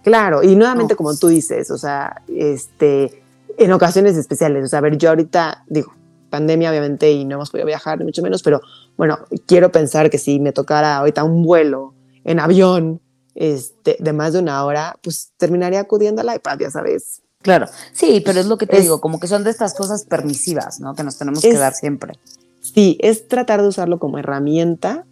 Claro, 0.03 0.43
y 0.43 0.57
nuevamente, 0.57 0.95
no. 0.95 0.97
como 0.97 1.15
tú 1.15 1.29
dices, 1.29 1.71
o 1.71 1.77
sea, 1.77 2.23
este, 2.35 3.23
en 3.59 3.73
ocasiones 3.73 4.17
especiales, 4.17 4.65
o 4.65 4.69
sea, 4.69 4.79
a 4.79 4.81
ver, 4.81 4.97
yo 4.97 5.11
ahorita 5.11 5.65
digo, 5.69 5.93
pandemia, 6.31 6.71
obviamente, 6.71 7.11
y 7.11 7.25
no 7.25 7.37
hemos 7.37 7.51
podido 7.51 7.67
viajar, 7.67 7.99
ni 7.99 8.05
mucho 8.05 8.23
menos, 8.23 8.43
pero 8.43 8.61
bueno, 8.97 9.19
quiero 9.47 9.71
pensar 9.71 10.11
que 10.11 10.19
si 10.19 10.41
me 10.41 10.53
tocara 10.53 10.97
ahorita 10.97 11.25
un 11.25 11.43
vuelo 11.43 11.95
en 12.25 12.41
avión 12.41 13.01
este, 13.35 13.97
de 13.99 14.13
más 14.13 14.33
de 14.33 14.39
una 14.39 14.65
hora, 14.65 14.97
pues 15.03 15.33
terminaría 15.37 15.81
acudiendo 15.81 16.23
al 16.23 16.35
iPad, 16.35 16.59
ya 16.61 16.71
sabes. 16.71 17.23
Claro, 17.43 17.67
sí, 17.93 18.23
pero 18.25 18.41
es 18.41 18.47
lo 18.47 18.59
que 18.59 18.67
te 18.67 18.77
es, 18.77 18.83
digo, 18.83 19.01
como 19.01 19.19
que 19.19 19.27
son 19.27 19.45
de 19.45 19.51
estas 19.51 19.75
cosas 19.75 20.05
permisivas, 20.05 20.81
¿no? 20.81 20.95
Que 20.95 21.03
nos 21.03 21.17
tenemos 21.17 21.43
es, 21.43 21.55
que 21.55 21.59
dar 21.59 21.73
siempre. 21.73 22.19
Sí, 22.61 22.99
es 23.01 23.29
tratar 23.29 23.63
de 23.63 23.69
usarlo 23.69 23.99
como 23.99 24.19
herramienta 24.19 25.07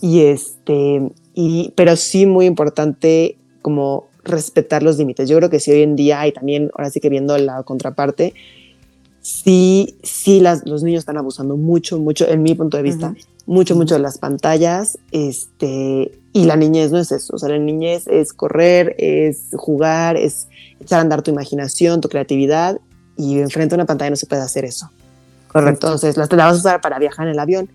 y 0.00 0.22
este, 0.22 1.12
y, 1.34 1.72
pero 1.76 1.96
sí 1.96 2.24
muy 2.24 2.46
importante 2.46 3.36
como 3.60 4.08
respetar 4.24 4.82
los 4.82 4.96
límites. 4.96 5.28
Yo 5.28 5.36
creo 5.36 5.50
que 5.50 5.60
sí 5.60 5.70
hoy 5.70 5.82
en 5.82 5.96
día, 5.96 6.26
y 6.26 6.32
también 6.32 6.70
ahora 6.74 6.90
sí 6.90 7.00
que 7.00 7.08
viendo 7.08 7.36
la 7.36 7.62
contraparte, 7.62 8.34
sí, 9.20 9.96
sí 10.02 10.40
las, 10.40 10.66
los 10.66 10.82
niños 10.82 11.00
están 11.00 11.16
abusando 11.16 11.56
mucho, 11.56 11.98
mucho, 11.98 12.28
en 12.28 12.42
mi 12.42 12.54
punto 12.54 12.76
de 12.76 12.82
vista, 12.82 13.08
uh 13.08 13.12
-huh. 13.12 13.26
mucho, 13.46 13.76
mucho 13.76 13.94
de 13.94 14.00
las 14.00 14.18
pantallas, 14.18 14.98
este, 15.12 16.12
y 16.32 16.44
la 16.44 16.56
niñez 16.56 16.90
no 16.92 16.98
es 16.98 17.12
eso, 17.12 17.34
o 17.34 17.38
sea, 17.38 17.48
la 17.48 17.58
niñez 17.58 18.06
es 18.06 18.32
correr, 18.32 18.94
es 18.98 19.48
jugar, 19.54 20.16
es 20.16 20.48
echar 20.80 20.98
a 20.98 21.02
andar 21.02 21.22
tu 21.22 21.30
imaginación, 21.30 22.00
tu 22.00 22.08
creatividad, 22.08 22.78
y 23.16 23.38
enfrente 23.38 23.74
a 23.74 23.76
una 23.76 23.86
pantalla 23.86 24.10
no 24.10 24.16
se 24.16 24.26
puede 24.26 24.42
hacer 24.42 24.64
eso. 24.64 24.90
Correcto. 25.48 25.88
Entonces, 25.88 26.16
la, 26.16 26.26
la 26.30 26.46
vas 26.46 26.54
a 26.54 26.58
usar 26.58 26.80
para 26.80 26.98
viajar 26.98 27.26
en 27.26 27.32
el 27.32 27.38
avión. 27.38 27.68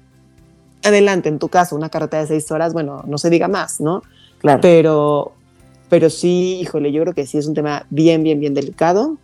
Adelante, 0.83 1.29
en 1.29 1.39
tu 1.39 1.49
caso, 1.49 1.75
una 1.75 1.89
carretera 1.89 2.21
de 2.21 2.27
seis 2.27 2.49
horas, 2.51 2.73
bueno, 2.73 3.03
no 3.05 3.17
se 3.17 3.29
diga 3.29 3.47
más, 3.47 3.79
¿no? 3.79 4.01
Claro. 4.39 4.61
Pero, 4.61 5.33
pero 5.89 6.09
sí, 6.09 6.59
híjole, 6.61 6.91
yo 6.91 7.01
creo 7.03 7.13
que 7.13 7.27
sí 7.27 7.37
es 7.37 7.47
un 7.47 7.53
tema 7.53 7.85
bien, 7.89 8.23
bien, 8.23 8.39
bien 8.39 8.53
delicado. 8.53 9.17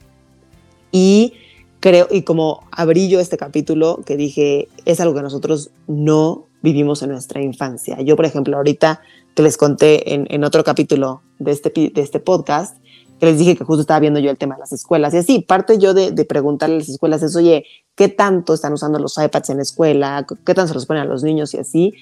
Y 0.91 1.33
creo, 1.81 2.07
y 2.09 2.21
como 2.21 2.61
abrí 2.71 3.09
yo 3.09 3.19
este 3.19 3.35
capítulo, 3.35 3.99
que 4.05 4.15
dije, 4.15 4.69
es 4.85 5.01
algo 5.01 5.13
que 5.13 5.21
nosotros 5.21 5.71
no 5.87 6.47
vivimos 6.61 7.01
en 7.01 7.09
nuestra 7.09 7.41
infancia. 7.41 7.99
Yo, 8.01 8.15
por 8.15 8.25
ejemplo, 8.25 8.55
ahorita 8.55 9.01
que 9.35 9.43
les 9.43 9.57
conté 9.57 10.13
en, 10.13 10.27
en 10.29 10.43
otro 10.45 10.63
capítulo 10.63 11.21
de 11.39 11.51
este, 11.51 11.69
de 11.69 12.01
este 12.01 12.19
podcast, 12.19 12.77
que 13.19 13.25
les 13.25 13.37
dije 13.37 13.55
que 13.55 13.63
justo 13.63 13.81
estaba 13.81 13.99
viendo 13.99 14.19
yo 14.19 14.31
el 14.31 14.37
tema 14.37 14.55
de 14.55 14.61
las 14.61 14.71
escuelas. 14.71 15.13
Y 15.13 15.17
así, 15.17 15.39
parte 15.41 15.77
yo 15.77 15.93
de, 15.93 16.11
de 16.11 16.25
preguntarle 16.25 16.75
a 16.75 16.79
las 16.79 16.89
escuelas 16.89 17.21
es, 17.23 17.35
oye, 17.35 17.65
¿qué 17.95 18.07
tanto 18.07 18.53
están 18.53 18.73
usando 18.73 18.97
los 18.99 19.17
iPads 19.17 19.49
en 19.49 19.57
la 19.57 19.63
escuela? 19.63 20.25
¿Qué 20.45 20.53
tanto 20.53 20.69
se 20.69 20.73
los 20.73 20.85
ponen 20.85 21.03
a 21.03 21.05
los 21.05 21.23
niños 21.23 21.53
y 21.53 21.57
así? 21.57 21.93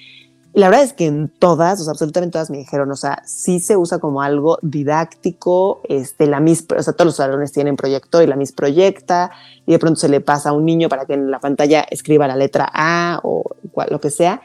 Y 0.52 0.58
la 0.58 0.68
verdad 0.68 0.84
es 0.84 0.92
que 0.92 1.06
en 1.06 1.28
todas, 1.28 1.80
o 1.80 1.84
sea, 1.84 1.92
absolutamente 1.92 2.32
todas 2.32 2.50
me 2.50 2.58
dijeron, 2.58 2.90
o 2.90 2.96
sea, 2.96 3.22
sí 3.24 3.60
se 3.60 3.76
usa 3.76 3.98
como 4.00 4.20
algo 4.20 4.58
didáctico, 4.62 5.80
este, 5.88 6.26
la 6.26 6.40
MIS, 6.40 6.66
o 6.76 6.82
sea, 6.82 6.92
todos 6.92 7.06
los 7.06 7.16
salones 7.16 7.52
tienen 7.52 7.76
proyector 7.76 8.22
y 8.24 8.26
la 8.26 8.34
MIS 8.34 8.52
proyecta, 8.52 9.30
y 9.64 9.72
de 9.72 9.78
pronto 9.78 10.00
se 10.00 10.08
le 10.08 10.20
pasa 10.20 10.50
a 10.50 10.52
un 10.52 10.64
niño 10.64 10.88
para 10.88 11.06
que 11.06 11.14
en 11.14 11.30
la 11.30 11.38
pantalla 11.38 11.86
escriba 11.88 12.26
la 12.26 12.34
letra 12.34 12.68
A 12.72 13.20
o 13.22 13.44
cual, 13.70 13.88
lo 13.92 14.00
que 14.00 14.10
sea. 14.10 14.42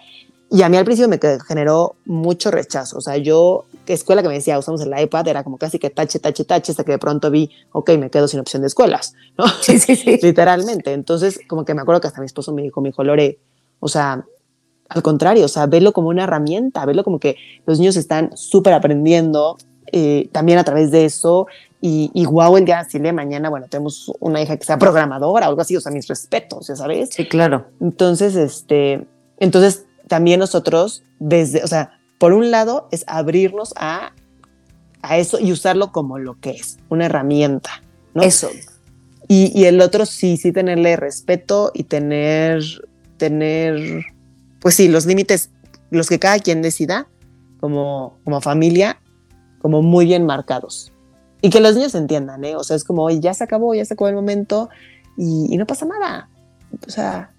Y 0.52 0.62
a 0.62 0.70
mí 0.70 0.78
al 0.78 0.86
principio 0.86 1.10
me 1.10 1.20
generó 1.48 1.96
mucho 2.06 2.52
rechazo, 2.52 3.00
o 3.00 3.02
sea, 3.02 3.18
yo, 3.18 3.66
escuela 3.88 4.22
que 4.22 4.28
me 4.28 4.36
decía, 4.36 4.60
usamos 4.60 4.82
el 4.82 4.94
iPad, 4.98 5.28
era 5.28 5.44
como 5.44 5.58
casi 5.58 5.80
que 5.80 5.90
tache, 5.90 6.20
tache, 6.20 6.46
tache, 6.46 6.72
hasta 6.72 6.84
que 6.84 6.92
de 6.92 7.00
pronto 7.00 7.32
vi, 7.32 7.50
ok, 7.72 7.90
me 7.98 8.12
quedo 8.12 8.28
sin 8.28 8.40
opción 8.40 8.62
de 8.62 8.68
escuelas, 8.68 9.16
¿no? 9.40 9.48
Sí, 9.48 9.80
sí, 9.80 9.96
sí. 9.96 10.20
Literalmente. 10.22 10.94
Entonces, 10.94 11.40
como 11.48 11.66
que 11.66 11.74
me 11.74 11.82
acuerdo 11.82 12.00
que 12.00 12.08
hasta 12.08 12.22
mi 12.22 12.28
esposo 12.28 12.54
me 12.54 12.62
dijo, 12.62 12.80
me 12.80 12.90
dijo, 12.90 13.04
Lore, 13.04 13.40
o 13.80 13.88
sea, 13.88 14.24
al 14.90 15.02
contrario, 15.02 15.46
o 15.46 15.50
sea, 15.50 15.66
velo 15.66 15.94
como 15.94 16.10
una 16.10 16.24
herramienta, 16.24 16.86
velo 16.86 17.04
como 17.04 17.20
que 17.20 17.38
los 17.66 17.80
niños 17.80 17.96
están 17.96 18.36
súper 18.36 18.74
aprendiendo 18.74 19.58
eh, 19.92 20.30
también 20.32 20.58
a 20.58 20.64
través 20.64 20.92
de 20.92 21.06
eso. 21.06 21.48
Y, 21.82 22.10
y 22.14 22.26
wow, 22.26 22.58
el 22.58 22.66
día 22.66 22.80
así 22.80 22.98
de 22.98 23.14
mañana, 23.14 23.50
bueno, 23.50 23.68
tenemos 23.70 24.12
una 24.20 24.42
hija 24.42 24.58
que 24.58 24.66
sea 24.66 24.78
programadora 24.78 25.48
o 25.48 25.50
algo 25.50 25.62
así, 25.62 25.76
o 25.76 25.82
sea, 25.82 25.92
mis 25.92 26.08
respetos, 26.08 26.68
ya 26.68 26.76
sabes. 26.76 27.10
Sí, 27.12 27.28
claro. 27.28 27.68
Entonces, 27.80 28.36
este, 28.36 29.06
entonces 29.40 29.86
también 30.08 30.40
nosotros, 30.40 31.04
desde, 31.20 31.64
o 31.64 31.68
sea, 31.68 32.00
por 32.18 32.34
un 32.34 32.52
lado 32.52 32.88
es 32.92 33.04
abrirnos 33.08 33.74
a, 33.78 34.14
a 35.02 35.18
eso 35.18 35.40
y 35.40 35.52
usarlo 35.52 35.92
como 35.92 36.18
lo 36.18 36.40
que 36.40 36.52
es, 36.52 36.78
una 36.90 37.06
herramienta, 37.06 37.84
¿no? 38.14 38.24
Eso. 38.24 38.50
Y, 39.28 39.52
y 39.60 39.66
el 39.66 39.82
otro 39.82 40.06
sí, 40.06 40.38
sí 40.38 40.52
tenerle 40.52 40.96
respeto 40.96 41.72
y 41.74 41.84
tener, 41.84 42.64
tener, 43.18 44.06
pues 44.66 44.74
sí, 44.74 44.88
los 44.88 45.06
límites, 45.06 45.52
los 45.92 46.10
que 46.10 46.18
cada 46.18 46.40
quien 46.40 46.64
decida, 46.64 47.08
como, 47.60 48.18
como 48.24 48.42
familia, 48.42 49.00
como 49.60 49.84
muy 49.84 50.08
bien 50.08 50.26
marcados. 50.26 50.92
Y 51.44 51.52
que 51.52 51.60
los 51.60 51.76
niños 51.76 51.94
entiendan, 51.94 52.44
¿eh? 52.44 52.56
O 52.56 52.64
sea, 52.64 52.76
es 52.76 52.84
como, 52.84 53.04
oye, 53.04 53.20
ya 53.20 53.36
se 53.36 53.44
acabó, 53.44 53.76
ya 53.76 53.86
se 53.86 53.94
acabó 53.94 54.08
el 54.10 54.16
momento 54.16 54.70
y, 55.18 55.54
y 55.54 55.58
no 55.58 55.68
pasa 55.68 55.86
nada. 55.86 56.32
O 56.84 56.90
sea, 56.90 57.32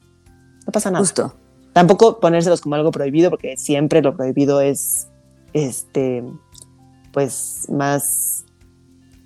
no 0.66 0.70
pasa 0.70 0.92
nada. 0.92 1.00
Justo. 1.00 1.34
Tampoco 1.72 2.20
ponérselos 2.20 2.60
como 2.60 2.76
algo 2.76 2.92
prohibido, 2.92 3.30
porque 3.30 3.56
siempre 3.56 4.02
lo 4.02 4.16
prohibido 4.16 4.60
es, 4.60 5.08
este, 5.52 6.22
pues, 7.12 7.66
más, 7.68 8.44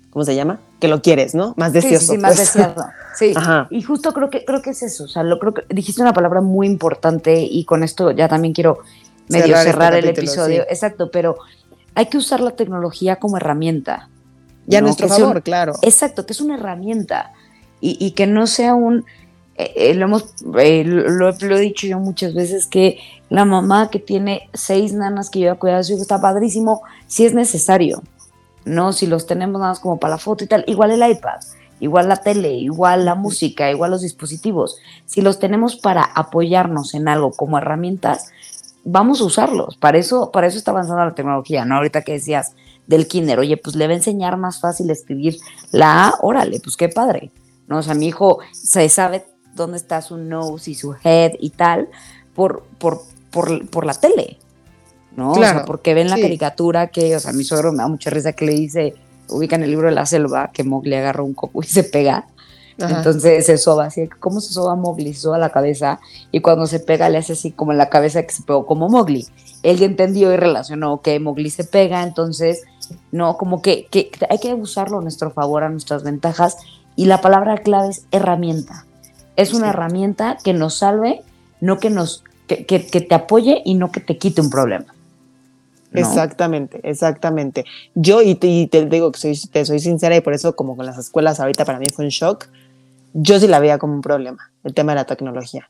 ¿cómo 0.09 0.25
se 0.25 0.33
llama? 0.33 0.59
Que 0.81 0.87
lo 0.89 1.01
quieres, 1.01 1.33
¿no? 1.35 1.53
Más 1.55 1.71
Sí, 1.71 1.79
sí, 1.81 1.87
deseoso. 1.91 2.11
sí, 2.13 2.17
más 2.17 2.35
pues. 2.35 2.53
deseado. 2.53 2.85
Sí. 3.15 3.33
Ajá. 3.35 3.67
Y 3.69 3.81
justo 3.83 4.13
creo 4.13 4.29
que, 4.29 4.43
creo 4.43 4.61
que 4.61 4.71
es 4.71 4.83
eso. 4.83 5.05
O 5.05 5.07
sea, 5.07 5.23
lo 5.23 5.39
creo 5.39 5.53
que 5.53 5.63
dijiste 5.69 6.01
una 6.01 6.11
palabra 6.13 6.41
muy 6.41 6.67
importante 6.67 7.39
y 7.41 7.63
con 7.65 7.83
esto 7.83 8.11
ya 8.11 8.27
también 8.27 8.53
quiero 8.53 8.79
medio 9.29 9.55
Cerrar 9.55 9.63
cerrar, 9.65 9.93
este 9.93 10.09
el 10.09 10.15
capítulo, 10.15 10.31
episodio. 10.33 10.61
sí. 10.63 10.67
Exacto, 10.71 11.09
pero 11.11 11.37
hay 11.95 12.07
que 12.07 12.17
usar 12.17 12.41
la 12.41 12.51
tecnología 12.51 13.15
como 13.17 13.37
herramienta. 13.37 14.09
Ya 14.67 14.79
a 14.79 14.81
¿no? 14.81 14.87
nuestro 14.87 15.07
Que 15.07 15.13
un- 15.13 15.19
favor, 15.19 15.41
claro. 15.43 15.73
Exacto, 15.83 16.25
que 16.25 16.33
es 16.33 16.41
una 16.41 16.55
herramienta 16.55 17.31
y, 17.79 17.97
y 18.03 18.11
que 18.11 18.27
no 18.27 18.47
sea 18.47 18.73
un... 18.75 19.05
eh, 19.57 19.73
eh, 19.75 19.93
lo, 19.93 20.05
hemos, 20.05 20.25
eh, 20.59 20.83
lo, 20.85 21.31
lo 21.31 21.55
he 21.57 21.59
dicho 21.59 21.85
yo 21.87 21.99
muchas 21.99 22.33
veces 22.33 22.65
que 22.65 22.97
la 23.29 23.45
mamá 23.45 23.89
que 23.89 23.99
tiene 23.99 24.49
seis 24.53 24.93
nanas 24.93 25.29
que 25.29 25.39
lleva 25.39 25.53
a 25.53 25.59
cuidar 25.59 25.79
a 25.79 25.83
su 25.83 25.93
hijo 25.93 26.01
está 26.01 26.19
padrísimo 26.21 26.81
si 27.07 27.25
es 27.25 27.33
necesario, 27.33 28.01
¿no? 28.65 28.93
Si 28.93 29.07
los 29.07 29.27
tenemos 29.27 29.59
nada 29.59 29.71
más 29.71 29.79
como 29.79 29.99
para 29.99 30.15
la 30.15 30.17
foto 30.17 30.43
y 30.43 30.47
tal, 30.47 30.63
igual 30.67 30.91
el 30.91 31.09
iPad, 31.09 31.39
igual 31.79 32.07
la 32.07 32.17
tele, 32.17 32.53
igual 32.53 33.05
la 33.05 33.15
música, 33.15 33.69
igual 33.71 33.91
los 33.91 34.01
dispositivos. 34.01 34.77
Si 35.05 35.21
los 35.21 35.39
tenemos 35.39 35.75
para 35.75 36.03
apoyarnos 36.03 36.93
en 36.93 37.07
algo 37.07 37.31
como 37.31 37.57
herramientas, 37.57 38.31
vamos 38.83 39.21
a 39.21 39.25
usarlos. 39.25 39.77
Para 39.77 39.97
eso, 39.97 40.31
para 40.31 40.47
eso 40.47 40.57
está 40.57 40.71
avanzando 40.71 41.03
la 41.03 41.15
tecnología, 41.15 41.65
¿no? 41.65 41.75
Ahorita 41.75 42.01
que 42.01 42.13
decías 42.13 42.53
del 42.87 43.07
kinder, 43.07 43.39
oye, 43.39 43.57
pues 43.57 43.75
le 43.75 43.87
va 43.87 43.93
a 43.93 43.97
enseñar 43.97 44.37
más 44.37 44.59
fácil 44.59 44.89
escribir 44.89 45.37
la 45.71 46.07
A, 46.07 46.13
órale, 46.21 46.59
pues 46.59 46.77
qué 46.77 46.89
padre. 46.89 47.31
¿No? 47.67 47.77
O 47.77 47.83
sea, 47.83 47.93
mi 47.93 48.07
hijo 48.07 48.39
se 48.51 48.87
sabe 48.89 49.25
dónde 49.55 49.77
está 49.77 50.01
su 50.01 50.17
nose 50.17 50.71
y 50.71 50.75
su 50.75 50.93
head 51.03 51.33
y 51.39 51.51
tal 51.51 51.89
por, 52.35 52.63
por, 52.77 53.01
por, 53.31 53.69
por 53.69 53.85
la 53.85 53.93
tele. 53.93 54.39
¿No? 55.15 55.31
O 55.31 55.35
sea, 55.35 55.65
porque 55.65 55.93
ven 55.93 56.09
la 56.09 56.15
sí. 56.15 56.21
caricatura 56.21 56.87
que, 56.87 57.15
o 57.15 57.19
sea, 57.19 57.33
mi 57.33 57.43
suegro 57.43 57.71
me 57.71 57.79
da 57.79 57.87
mucha 57.87 58.09
risa 58.09 58.33
que 58.33 58.45
le 58.45 58.53
dice, 58.53 58.95
ubican 59.29 59.63
el 59.63 59.69
libro 59.71 59.87
de 59.87 59.93
la 59.95 60.05
selva, 60.05 60.49
que 60.53 60.63
Mowgli 60.63 60.95
agarra 60.95 61.23
un 61.23 61.33
coco 61.33 61.61
y 61.63 61.67
se 61.67 61.83
pega. 61.83 62.25
Ajá. 62.79 62.97
Entonces 62.97 63.45
se 63.45 63.57
soba 63.57 63.85
así, 63.85 64.07
¿cómo 64.19 64.41
se 64.41 64.53
soba 64.53 64.75
Mowgli? 64.75 65.13
Se 65.13 65.21
soba 65.21 65.37
la 65.37 65.49
cabeza 65.49 65.99
y 66.31 66.39
cuando 66.39 66.65
se 66.65 66.79
pega 66.79 67.09
le 67.09 67.17
hace 67.19 67.33
así 67.33 67.51
como 67.51 67.71
en 67.73 67.77
la 67.77 67.89
cabeza 67.89 68.23
que 68.23 68.33
se 68.33 68.43
pegó 68.43 68.65
como 68.65 68.89
Mowgli. 68.89 69.27
Él 69.61 69.77
ya 69.77 69.85
entendió 69.85 70.33
y 70.33 70.37
relacionó 70.37 71.01
que 71.01 71.19
Mowgli 71.19 71.49
se 71.51 71.63
pega, 71.65 72.01
entonces, 72.01 72.63
no, 73.11 73.37
como 73.37 73.61
que, 73.61 73.85
que 73.91 74.09
hay 74.29 74.39
que 74.39 74.53
usarlo 74.55 74.99
a 74.99 75.01
nuestro 75.01 75.29
favor, 75.31 75.63
a 75.63 75.69
nuestras 75.69 76.03
ventajas 76.03 76.57
y 76.95 77.05
la 77.05 77.21
palabra 77.21 77.57
clave 77.57 77.89
es 77.89 78.05
herramienta. 78.11 78.85
Es 79.35 79.53
una 79.53 79.67
Sí. 79.67 79.69
herramienta 79.71 80.37
que 80.43 80.53
nos 80.53 80.75
salve, 80.79 81.21
no 81.59 81.77
que 81.77 81.89
nos, 81.91 82.23
que, 82.47 82.65
que- 82.65 82.87
que 82.87 83.01
te 83.01 83.13
apoye 83.15 83.61
y 83.63 83.75
no 83.75 83.91
que 83.91 83.99
te 83.99 84.17
quite 84.17 84.41
un 84.41 84.49
problema. 84.49 84.85
¿No? 85.91 85.99
Exactamente, 85.99 86.79
exactamente. 86.83 87.65
Yo, 87.95 88.21
y 88.21 88.35
te, 88.35 88.47
y 88.47 88.67
te 88.67 88.85
digo 88.85 89.11
que 89.11 89.19
soy, 89.19 89.39
te 89.51 89.65
soy 89.65 89.79
sincera, 89.79 90.15
y 90.15 90.21
por 90.21 90.33
eso, 90.33 90.55
como 90.55 90.75
con 90.75 90.85
las 90.85 90.97
escuelas 90.97 91.39
ahorita 91.39 91.65
para 91.65 91.79
mí 91.79 91.89
fue 91.91 92.05
un 92.05 92.09
shock, 92.11 92.47
yo 93.13 93.39
sí 93.39 93.47
la 93.47 93.59
veía 93.59 93.77
como 93.77 93.93
un 93.93 94.01
problema, 94.01 94.51
el 94.63 94.73
tema 94.73 94.93
de 94.93 94.97
la 94.97 95.05
tecnología. 95.05 95.69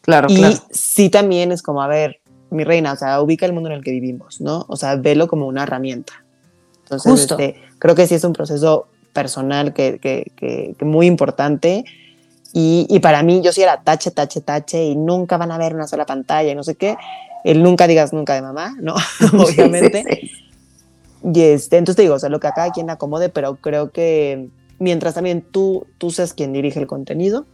Claro, 0.00 0.28
y 0.30 0.36
claro. 0.36 0.56
sí 0.70 1.10
también 1.10 1.52
es 1.52 1.62
como, 1.62 1.82
a 1.82 1.86
ver, 1.88 2.20
mi 2.50 2.64
reina, 2.64 2.92
o 2.92 2.96
sea, 2.96 3.20
ubica 3.20 3.44
el 3.44 3.52
mundo 3.52 3.68
en 3.68 3.76
el 3.76 3.84
que 3.84 3.90
vivimos, 3.90 4.40
¿no? 4.40 4.64
O 4.68 4.76
sea, 4.76 4.96
velo 4.96 5.28
como 5.28 5.46
una 5.46 5.64
herramienta. 5.64 6.24
Entonces, 6.84 7.12
Justo. 7.12 7.38
este, 7.38 7.60
creo 7.78 7.94
que 7.94 8.06
sí 8.06 8.14
es 8.14 8.24
un 8.24 8.32
proceso 8.32 8.86
personal 9.12 9.74
que, 9.74 9.98
que, 9.98 10.32
que- 10.34 10.74
que 10.78 10.84
muy 10.86 11.06
importante. 11.06 11.84
Y, 12.54 12.86
y 12.88 13.00
para 13.00 13.22
mí, 13.22 13.42
yo 13.42 13.52
sí 13.52 13.60
era 13.62 13.82
tache, 13.82 14.10
tache, 14.10 14.40
tache, 14.40 14.82
y 14.82 14.96
nunca 14.96 15.36
van 15.36 15.52
a 15.52 15.58
ver 15.58 15.74
una 15.74 15.86
sola 15.86 16.06
pantalla 16.06 16.50
y 16.50 16.54
no 16.54 16.62
sé 16.64 16.76
qué. 16.76 16.96
El 17.48 17.62
nunca 17.62 17.86
digas 17.86 18.12
nunca 18.12 18.34
de 18.34 18.42
mamá, 18.42 18.76
¿no? 18.78 18.94
Obviamente. 19.32 20.04
Sí, 20.04 20.16
sí, 20.20 20.28
sí. 20.28 21.30
Y 21.34 21.40
este, 21.40 21.78
entonces 21.78 21.96
te 21.96 22.02
digo, 22.02 22.14
o 22.14 22.18
sea, 22.18 22.28
lo 22.28 22.40
que 22.40 22.46
a 22.46 22.52
cada 22.52 22.72
quien 22.72 22.90
acomode, 22.90 23.30
pero 23.30 23.56
creo 23.56 23.90
que 23.90 24.50
mientras 24.78 25.14
también 25.14 25.40
tú, 25.40 25.86
tú 25.96 26.10
seas 26.10 26.34
quien 26.34 26.52
dirige 26.52 26.78
el 26.78 26.86
contenido, 26.86 27.46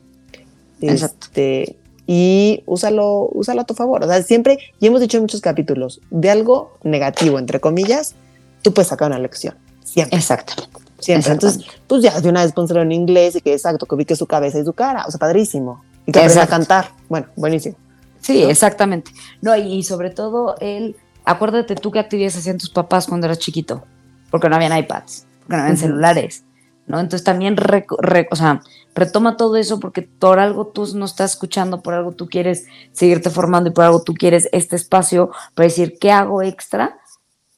Exacto. 0.81 1.27
este, 1.27 1.77
y 2.09 2.65
úsalo, 2.67 3.29
úsalo 3.33 3.61
a 3.61 3.65
tu 3.67 3.75
favor. 3.75 4.03
O 4.03 4.09
sea, 4.09 4.21
siempre, 4.25 4.59
y 4.81 4.89
hemos 4.89 5.01
dicho 5.01 5.17
en 5.17 5.23
muchos 5.23 5.41
capítulos, 5.41 6.01
de 6.11 6.29
algo 6.29 6.73
negativo, 6.83 7.39
entre 7.39 7.61
comillas, 7.61 8.17
tú 8.63 8.75
puedes 8.75 8.89
sacar 8.89 9.09
una 9.09 9.21
lección. 9.21 9.55
Siempre, 9.85 10.19
Exactamente. 10.19 10.81
siempre. 10.99 11.33
Entonces, 11.33 11.65
pues 11.87 12.03
ya 12.03 12.21
de 12.21 12.29
una 12.29 12.43
vez 12.43 12.53
pónselo 12.53 12.83
en 12.83 12.91
inglés 12.91 13.37
y 13.37 13.41
que 13.41 13.53
exacto, 13.53 13.87
que 13.87 13.95
ubique 13.95 14.17
su 14.17 14.27
cabeza 14.27 14.59
y 14.59 14.65
su 14.65 14.73
cara. 14.73 15.05
O 15.07 15.11
sea, 15.13 15.21
padrísimo. 15.21 15.85
Y 16.05 16.11
que 16.11 16.19
aprenda 16.19 16.43
a 16.43 16.47
cantar. 16.49 16.91
Bueno, 17.09 17.29
buenísimo. 17.37 17.77
Sí, 18.25 18.43
¿no? 18.45 18.49
exactamente. 18.51 19.13
No, 19.43 19.55
y, 19.57 19.61
y 19.75 19.83
sobre 19.83 20.11
todo 20.11 20.57
él, 20.61 20.97
acuérdate 21.25 21.75
tú 21.75 21.91
qué 21.91 21.99
actividades 21.99 22.37
hacían 22.37 22.59
tus 22.59 22.71
papás 22.71 23.07
cuando 23.07 23.27
eras 23.27 23.39
chiquito, 23.39 23.85
porque 24.31 24.49
no 24.49 24.57
habían 24.57 24.77
iPads, 24.77 25.27
porque 25.41 25.57
no 25.57 25.63
habían 25.63 25.77
celulares, 25.77 26.43
¿no? 26.87 26.99
Entonces 27.01 27.23
también, 27.25 27.57
reco- 27.57 27.99
re- 28.01 28.29
o 28.31 28.37
sea, 28.37 28.63
retoma 28.95 29.37
todo 29.37 29.57
eso 29.57 29.79
porque 29.79 30.03
por 30.03 30.39
algo 30.39 30.69
tú 30.69 30.87
no 30.95 31.05
estás 31.05 31.33
escuchando, 31.33 31.83
por 31.83 31.93
algo 31.95 32.13
tú 32.13 32.27
quieres 32.29 32.65
seguirte 32.93 33.29
formando 33.29 33.69
y 33.69 33.73
por 33.73 33.85
algo 33.85 34.03
tú 34.03 34.15
quieres 34.15 34.49
este 34.53 34.77
espacio 34.77 35.31
para 35.55 35.67
decir, 35.67 35.99
¿qué 36.01 36.11
hago 36.11 36.41
extra? 36.43 36.99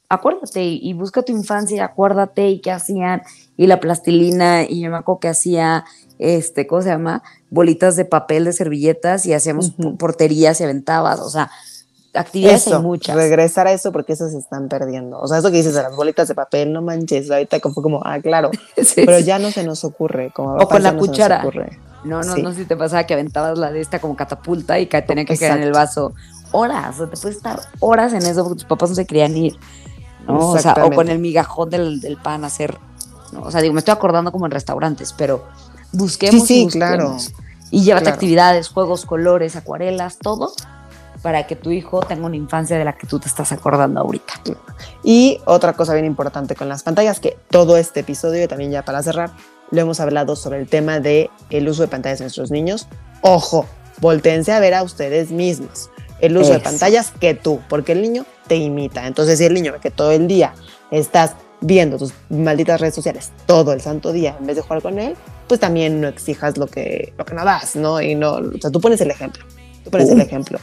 Acuérdate 0.09 0.63
y, 0.63 0.79
y 0.81 0.93
busca 0.93 1.21
tu 1.21 1.31
infancia, 1.31 1.77
y 1.77 1.79
acuérdate 1.79 2.49
y 2.49 2.59
qué 2.59 2.71
hacían, 2.71 3.21
y 3.57 3.67
la 3.67 3.79
plastilina, 3.79 4.63
y 4.63 4.81
yo 4.81 4.89
me 4.91 4.97
acuerdo 4.97 5.19
que 5.19 5.27
hacía, 5.29 5.83
este, 6.19 6.67
¿cómo 6.67 6.81
se 6.83 6.89
llama? 6.89 7.23
Bolitas 7.49 7.95
de 7.95 8.05
papel 8.05 8.45
de 8.45 8.53
servilletas 8.53 9.25
y 9.25 9.33
hacíamos 9.33 9.73
Ujú. 9.77 9.97
porterías 9.97 10.61
y 10.61 10.63
aventabas, 10.63 11.19
o 11.19 11.29
sea, 11.29 11.49
actividades 12.13 12.65
Eso, 12.67 12.77
hay 12.77 12.81
muchas. 12.83 13.15
regresar 13.15 13.67
a 13.67 13.71
eso 13.73 13.91
porque 13.91 14.13
eso 14.13 14.27
se 14.29 14.37
están 14.37 14.69
perdiendo. 14.69 15.19
O 15.19 15.27
sea, 15.27 15.37
eso 15.39 15.51
que 15.51 15.57
dices 15.57 15.73
de 15.75 15.83
las 15.83 15.95
bolitas 15.95 16.27
de 16.27 16.33
papel, 16.35 16.73
no 16.73 16.81
manches, 16.81 17.29
ahorita 17.29 17.59
como 17.59 17.73
fue 17.75 17.83
como, 17.83 18.01
ah, 18.05 18.19
claro, 18.19 18.49
Sí, 18.77 19.03
pero 19.05 19.19
ya 19.19 19.37
no 19.39 19.51
se 19.51 19.63
nos 19.63 19.83
ocurre. 19.83 20.31
Como 20.33 20.55
O 20.55 20.67
con 20.67 20.81
la 20.83 20.91
no 20.93 20.99
cuchara. 20.99 21.43
No, 22.03 22.23
no, 22.23 22.35
Sí. 22.35 22.41
no 22.41 22.51
sé 22.51 22.59
si 22.59 22.65
te 22.65 22.77
pasaba 22.77 23.03
que 23.05 23.13
aventabas 23.13 23.57
la 23.57 23.71
de 23.71 23.81
esta 23.81 23.99
como 23.99 24.15
catapulta 24.15 24.79
y 24.79 24.85
que 24.87 25.01
tenía 25.01 25.25
que 25.25 25.35
quedar 25.37 25.57
en 25.57 25.63
el 25.63 25.73
vaso. 25.73 26.13
Horas, 26.51 26.95
o 26.95 26.97
sea, 26.99 27.07
te 27.09 27.17
puedes 27.17 27.37
estar 27.37 27.59
horas 27.79 28.13
en 28.13 28.23
eso 28.23 28.43
porque 28.43 28.55
tus 28.59 28.65
papás 28.65 28.89
no 28.89 28.95
se 28.95 29.05
querían 29.05 29.35
ir. 29.35 29.55
¿no? 30.27 30.51
O 30.51 30.57
sea, 30.59 30.73
o 30.83 30.91
con 30.91 31.09
el 31.09 31.19
migajón 31.19 31.69
del, 31.69 31.99
del 32.01 32.17
pan 32.17 32.45
hacer. 32.45 32.77
¿No? 33.33 33.41
O 33.41 33.51
sea, 33.51 33.61
digo, 33.61 33.73
me 33.73 33.79
estoy 33.79 33.93
acordando 33.93 34.31
como 34.31 34.45
en 34.45 34.51
restaurantes, 34.51 35.13
pero 35.13 35.43
busquemos. 35.91 36.41
Sí, 36.41 36.47
sí, 36.47 36.61
y 36.61 36.63
busquemos. 36.65 36.87
claro. 36.87 37.17
Y 37.69 37.83
llévate 37.83 38.03
Claro. 38.05 38.15
actividades, 38.15 38.69
juegos, 38.69 39.05
colores, 39.05 39.55
acuarelas, 39.55 40.17
todo 40.19 40.53
para 41.21 41.47
que 41.47 41.55
tu 41.55 41.71
hijo 41.71 41.99
tenga 42.01 42.25
una 42.25 42.35
infancia 42.35 42.77
de 42.77 42.85
la 42.85 42.93
que 42.93 43.07
tú 43.07 43.19
te 43.19 43.27
estás 43.27 43.51
acordando 43.51 43.99
ahorita. 43.99 44.33
Y 45.03 45.41
otra 45.45 45.73
cosa 45.73 45.93
bien 45.93 46.05
importante 46.05 46.55
con 46.55 46.69
las 46.69 46.83
pantallas, 46.83 47.19
que 47.19 47.37
todo 47.49 47.75
este 47.75 48.01
episodio, 48.01 48.43
y 48.43 48.47
también 48.47 48.71
ya 48.71 48.85
para 48.85 49.01
cerrar, 49.03 49.31
lo 49.71 49.81
hemos 49.81 49.99
hablado 49.99 50.35
sobre 50.35 50.59
el 50.59 50.67
tema 50.69 50.99
de 50.99 51.29
el 51.49 51.67
uso 51.67 51.81
de 51.81 51.87
pantallas 51.87 52.19
de 52.19 52.25
nuestros 52.25 52.51
niños. 52.51 52.87
Ojo, 53.21 53.65
voltense 53.99 54.53
a 54.53 54.59
ver 54.59 54.75
a 54.75 54.83
ustedes 54.83 55.31
mismos. 55.31 55.89
El 56.21 56.37
uso 56.37 56.53
de 56.53 56.59
pantallas 56.59 57.11
que 57.19 57.33
tú, 57.33 57.59
porque 57.67 57.91
el 57.91 58.01
niño 58.01 58.25
te 58.47 58.55
imita. 58.55 59.05
Entonces, 59.07 59.37
si 59.39 59.45
el 59.45 59.53
niño 59.53 59.73
ve 59.73 59.79
que 59.79 59.91
todo 59.91 60.11
el 60.11 60.27
día 60.27 60.53
estás 60.91 61.33
viendo 61.61 61.97
tus 61.97 62.13
malditas 62.29 62.79
redes 62.79 62.95
sociales 62.95 63.31
todo 63.45 63.73
el 63.73 63.81
santo 63.81 64.11
día 64.11 64.35
en 64.39 64.45
vez 64.45 64.55
de 64.55 64.61
jugar 64.61 64.81
con 64.81 64.99
él, 64.99 65.15
pues 65.47 65.59
también 65.59 66.01
no 66.01 66.07
exijas 66.07 66.57
lo 66.57 66.67
que, 66.67 67.13
lo 67.17 67.25
que 67.25 67.33
no 67.33 67.43
das, 67.43 67.75
¿no? 67.75 68.01
Y 68.01 68.15
no, 68.15 68.33
o 68.33 68.61
sea, 68.61 68.69
tú 68.71 68.79
pones 68.79 69.01
el 69.01 69.11
ejemplo. 69.11 69.43
Tú 69.83 69.91
pones 69.91 70.09
el 70.09 70.21
ejemplo. 70.21 70.59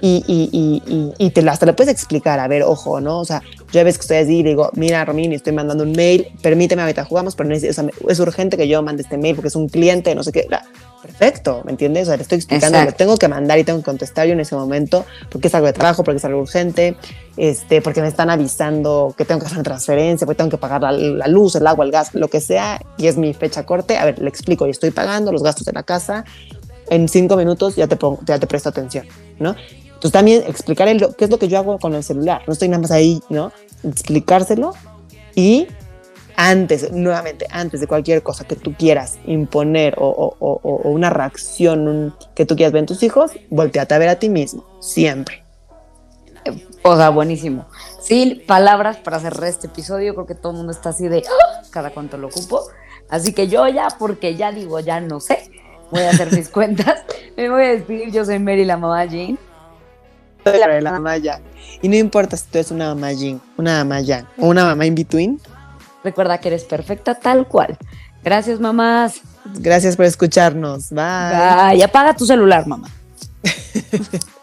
Y, 0.00 0.22
y, 0.26 0.50
y, 0.52 1.14
y, 1.16 1.30
te 1.30 1.48
hasta 1.48 1.64
le 1.64 1.72
puedes 1.72 1.90
explicar, 1.90 2.38
a 2.38 2.48
ver, 2.48 2.62
ojo, 2.62 3.00
¿no? 3.00 3.20
O 3.20 3.24
sea, 3.24 3.42
Yo 3.72 3.80
a 3.80 3.84
veces 3.84 3.98
que 3.98 4.02
estoy 4.02 4.16
así 4.18 4.38
y 4.38 4.42
digo, 4.42 4.70
mira, 4.74 5.04
Romini, 5.04 5.34
estoy 5.34 5.52
mandando 5.52 5.84
un 5.84 5.92
mail, 5.92 6.28
permíteme, 6.42 6.82
ahorita 6.82 7.04
jugamos, 7.04 7.34
pero 7.34 7.54
o 7.54 7.58
sea, 7.58 7.84
es 8.08 8.20
urgente 8.20 8.56
que 8.56 8.68
yo 8.68 8.82
mande 8.82 9.02
este 9.02 9.18
mail 9.18 9.34
porque 9.34 9.48
es 9.48 9.56
un 9.56 9.68
cliente, 9.68 10.14
no 10.14 10.22
sé 10.22 10.32
qué. 10.32 10.46
La, 10.48 10.64
perfecto, 11.02 11.62
¿me 11.64 11.72
entiendes? 11.72 12.04
O 12.04 12.06
sea, 12.06 12.16
le 12.16 12.22
estoy 12.22 12.36
explicando, 12.36 12.82
lo 12.82 12.92
tengo 12.92 13.16
que 13.16 13.28
mandar 13.28 13.58
y 13.58 13.64
tengo 13.64 13.78
que 13.78 13.84
contestar 13.84 14.26
yo 14.26 14.32
en 14.32 14.40
ese 14.40 14.54
momento 14.54 15.04
porque 15.30 15.48
es 15.48 15.54
algo 15.54 15.66
de 15.66 15.72
trabajo, 15.72 16.04
porque 16.04 16.18
es 16.18 16.24
algo 16.24 16.40
urgente, 16.40 16.96
este, 17.36 17.80
porque 17.80 18.02
me 18.02 18.08
están 18.08 18.30
avisando 18.30 19.14
que 19.16 19.24
tengo 19.24 19.40
que 19.40 19.46
hacer 19.46 19.58
una 19.58 19.64
transferencia, 19.64 20.26
porque 20.26 20.38
tengo 20.38 20.50
que 20.50 20.58
pagar 20.58 20.82
la, 20.82 20.92
la, 20.92 21.26
luz, 21.28 21.54
el 21.56 21.66
agua, 21.66 21.84
el 21.84 21.90
gas, 21.90 22.14
lo 22.14 22.28
que 22.28 22.40
sea, 22.40 22.80
y 22.98 23.06
es 23.06 23.16
mi 23.16 23.34
fecha 23.34 23.64
corte. 23.64 23.98
A 23.98 24.04
ver, 24.04 24.18
le 24.18 24.28
explico, 24.28 24.66
y 24.66 24.70
estoy 24.70 24.90
pagando 24.90 25.32
los 25.32 25.42
gastos 25.42 25.64
de 25.64 25.72
la 25.72 25.82
casa, 25.82 26.24
en 26.90 27.08
cinco 27.08 27.36
minutos 27.36 27.76
ya 27.76 27.86
te, 27.86 27.96
pongo, 27.96 28.20
ya 28.26 28.38
te 28.38 28.46
presto 28.46 28.68
atención, 28.68 29.06
¿no? 29.38 29.54
Entonces 30.06 30.12
también 30.12 30.44
explicarle 30.46 30.94
lo, 30.94 31.16
qué 31.16 31.24
es 31.24 31.30
lo 31.30 31.38
que 31.38 31.48
yo 31.48 31.58
hago 31.58 31.80
con 31.80 31.92
el 31.94 32.04
celular, 32.04 32.42
no 32.46 32.52
estoy 32.52 32.68
nada 32.68 32.80
más 32.80 32.92
ahí, 32.92 33.20
¿no? 33.28 33.50
Explicárselo 33.82 34.72
y 35.34 35.66
antes, 36.36 36.92
nuevamente, 36.92 37.46
antes 37.50 37.80
de 37.80 37.88
cualquier 37.88 38.22
cosa 38.22 38.44
que 38.44 38.54
tú 38.54 38.72
quieras 38.74 39.18
imponer 39.26 39.96
o, 39.98 40.06
o, 40.06 40.36
o, 40.38 40.60
o 40.62 40.90
una 40.90 41.10
reacción 41.10 41.88
un, 41.88 42.14
que 42.36 42.46
tú 42.46 42.54
quieras 42.54 42.72
ver 42.72 42.80
en 42.80 42.86
tus 42.86 43.02
hijos, 43.02 43.32
volteate 43.50 43.94
a 43.94 43.98
ver 43.98 44.08
a 44.08 44.18
ti 44.20 44.28
mismo, 44.28 44.64
siempre. 44.80 45.42
O 46.84 46.96
sea, 46.96 47.08
buenísimo. 47.08 47.66
Sin 48.00 48.46
palabras 48.46 48.98
para 48.98 49.18
cerrar 49.18 49.48
este 49.48 49.66
episodio, 49.66 50.14
creo 50.14 50.26
que 50.26 50.36
todo 50.36 50.52
el 50.52 50.58
mundo 50.58 50.72
está 50.72 50.90
así 50.90 51.08
de 51.08 51.24
¡Ah! 51.26 51.62
cada 51.70 51.90
cuánto 51.90 52.16
lo 52.16 52.28
ocupo. 52.28 52.62
Así 53.08 53.32
que 53.32 53.48
yo 53.48 53.66
ya, 53.66 53.88
porque 53.98 54.36
ya 54.36 54.52
digo, 54.52 54.78
ya 54.78 55.00
no 55.00 55.18
sé, 55.18 55.50
voy 55.90 56.02
a 56.02 56.10
hacer 56.10 56.32
mis 56.32 56.48
cuentas. 56.50 57.02
Me 57.36 57.50
voy 57.50 57.64
a 57.64 57.68
despedir. 57.70 58.12
Yo 58.12 58.24
soy 58.24 58.38
Mary, 58.38 58.64
la 58.64 58.76
mamá 58.76 59.04
Jane. 59.06 59.36
Soy 60.46 60.80
la 60.80 60.92
mamá 60.92 61.16
Yang. 61.16 61.42
Y 61.82 61.88
no 61.88 61.96
importa 61.96 62.36
si 62.36 62.44
tú 62.44 62.58
eres 62.58 62.70
una 62.70 62.94
mamá 62.94 63.08
Jane, 63.08 63.40
una 63.56 63.84
mamá 63.84 64.00
Yang 64.00 64.26
o 64.38 64.46
una 64.46 64.64
mamá 64.64 64.86
in 64.86 64.94
between. 64.94 65.40
Recuerda 66.04 66.38
que 66.38 66.48
eres 66.48 66.62
perfecta 66.62 67.16
tal 67.16 67.48
cual. 67.48 67.76
Gracias, 68.22 68.60
mamás. 68.60 69.22
Gracias 69.58 69.96
por 69.96 70.04
escucharnos. 70.04 70.90
Bye. 70.90 71.72
Bye. 71.72 71.82
Apaga 71.82 72.14
tu 72.14 72.24
celular, 72.24 72.64
mamá. 72.66 72.88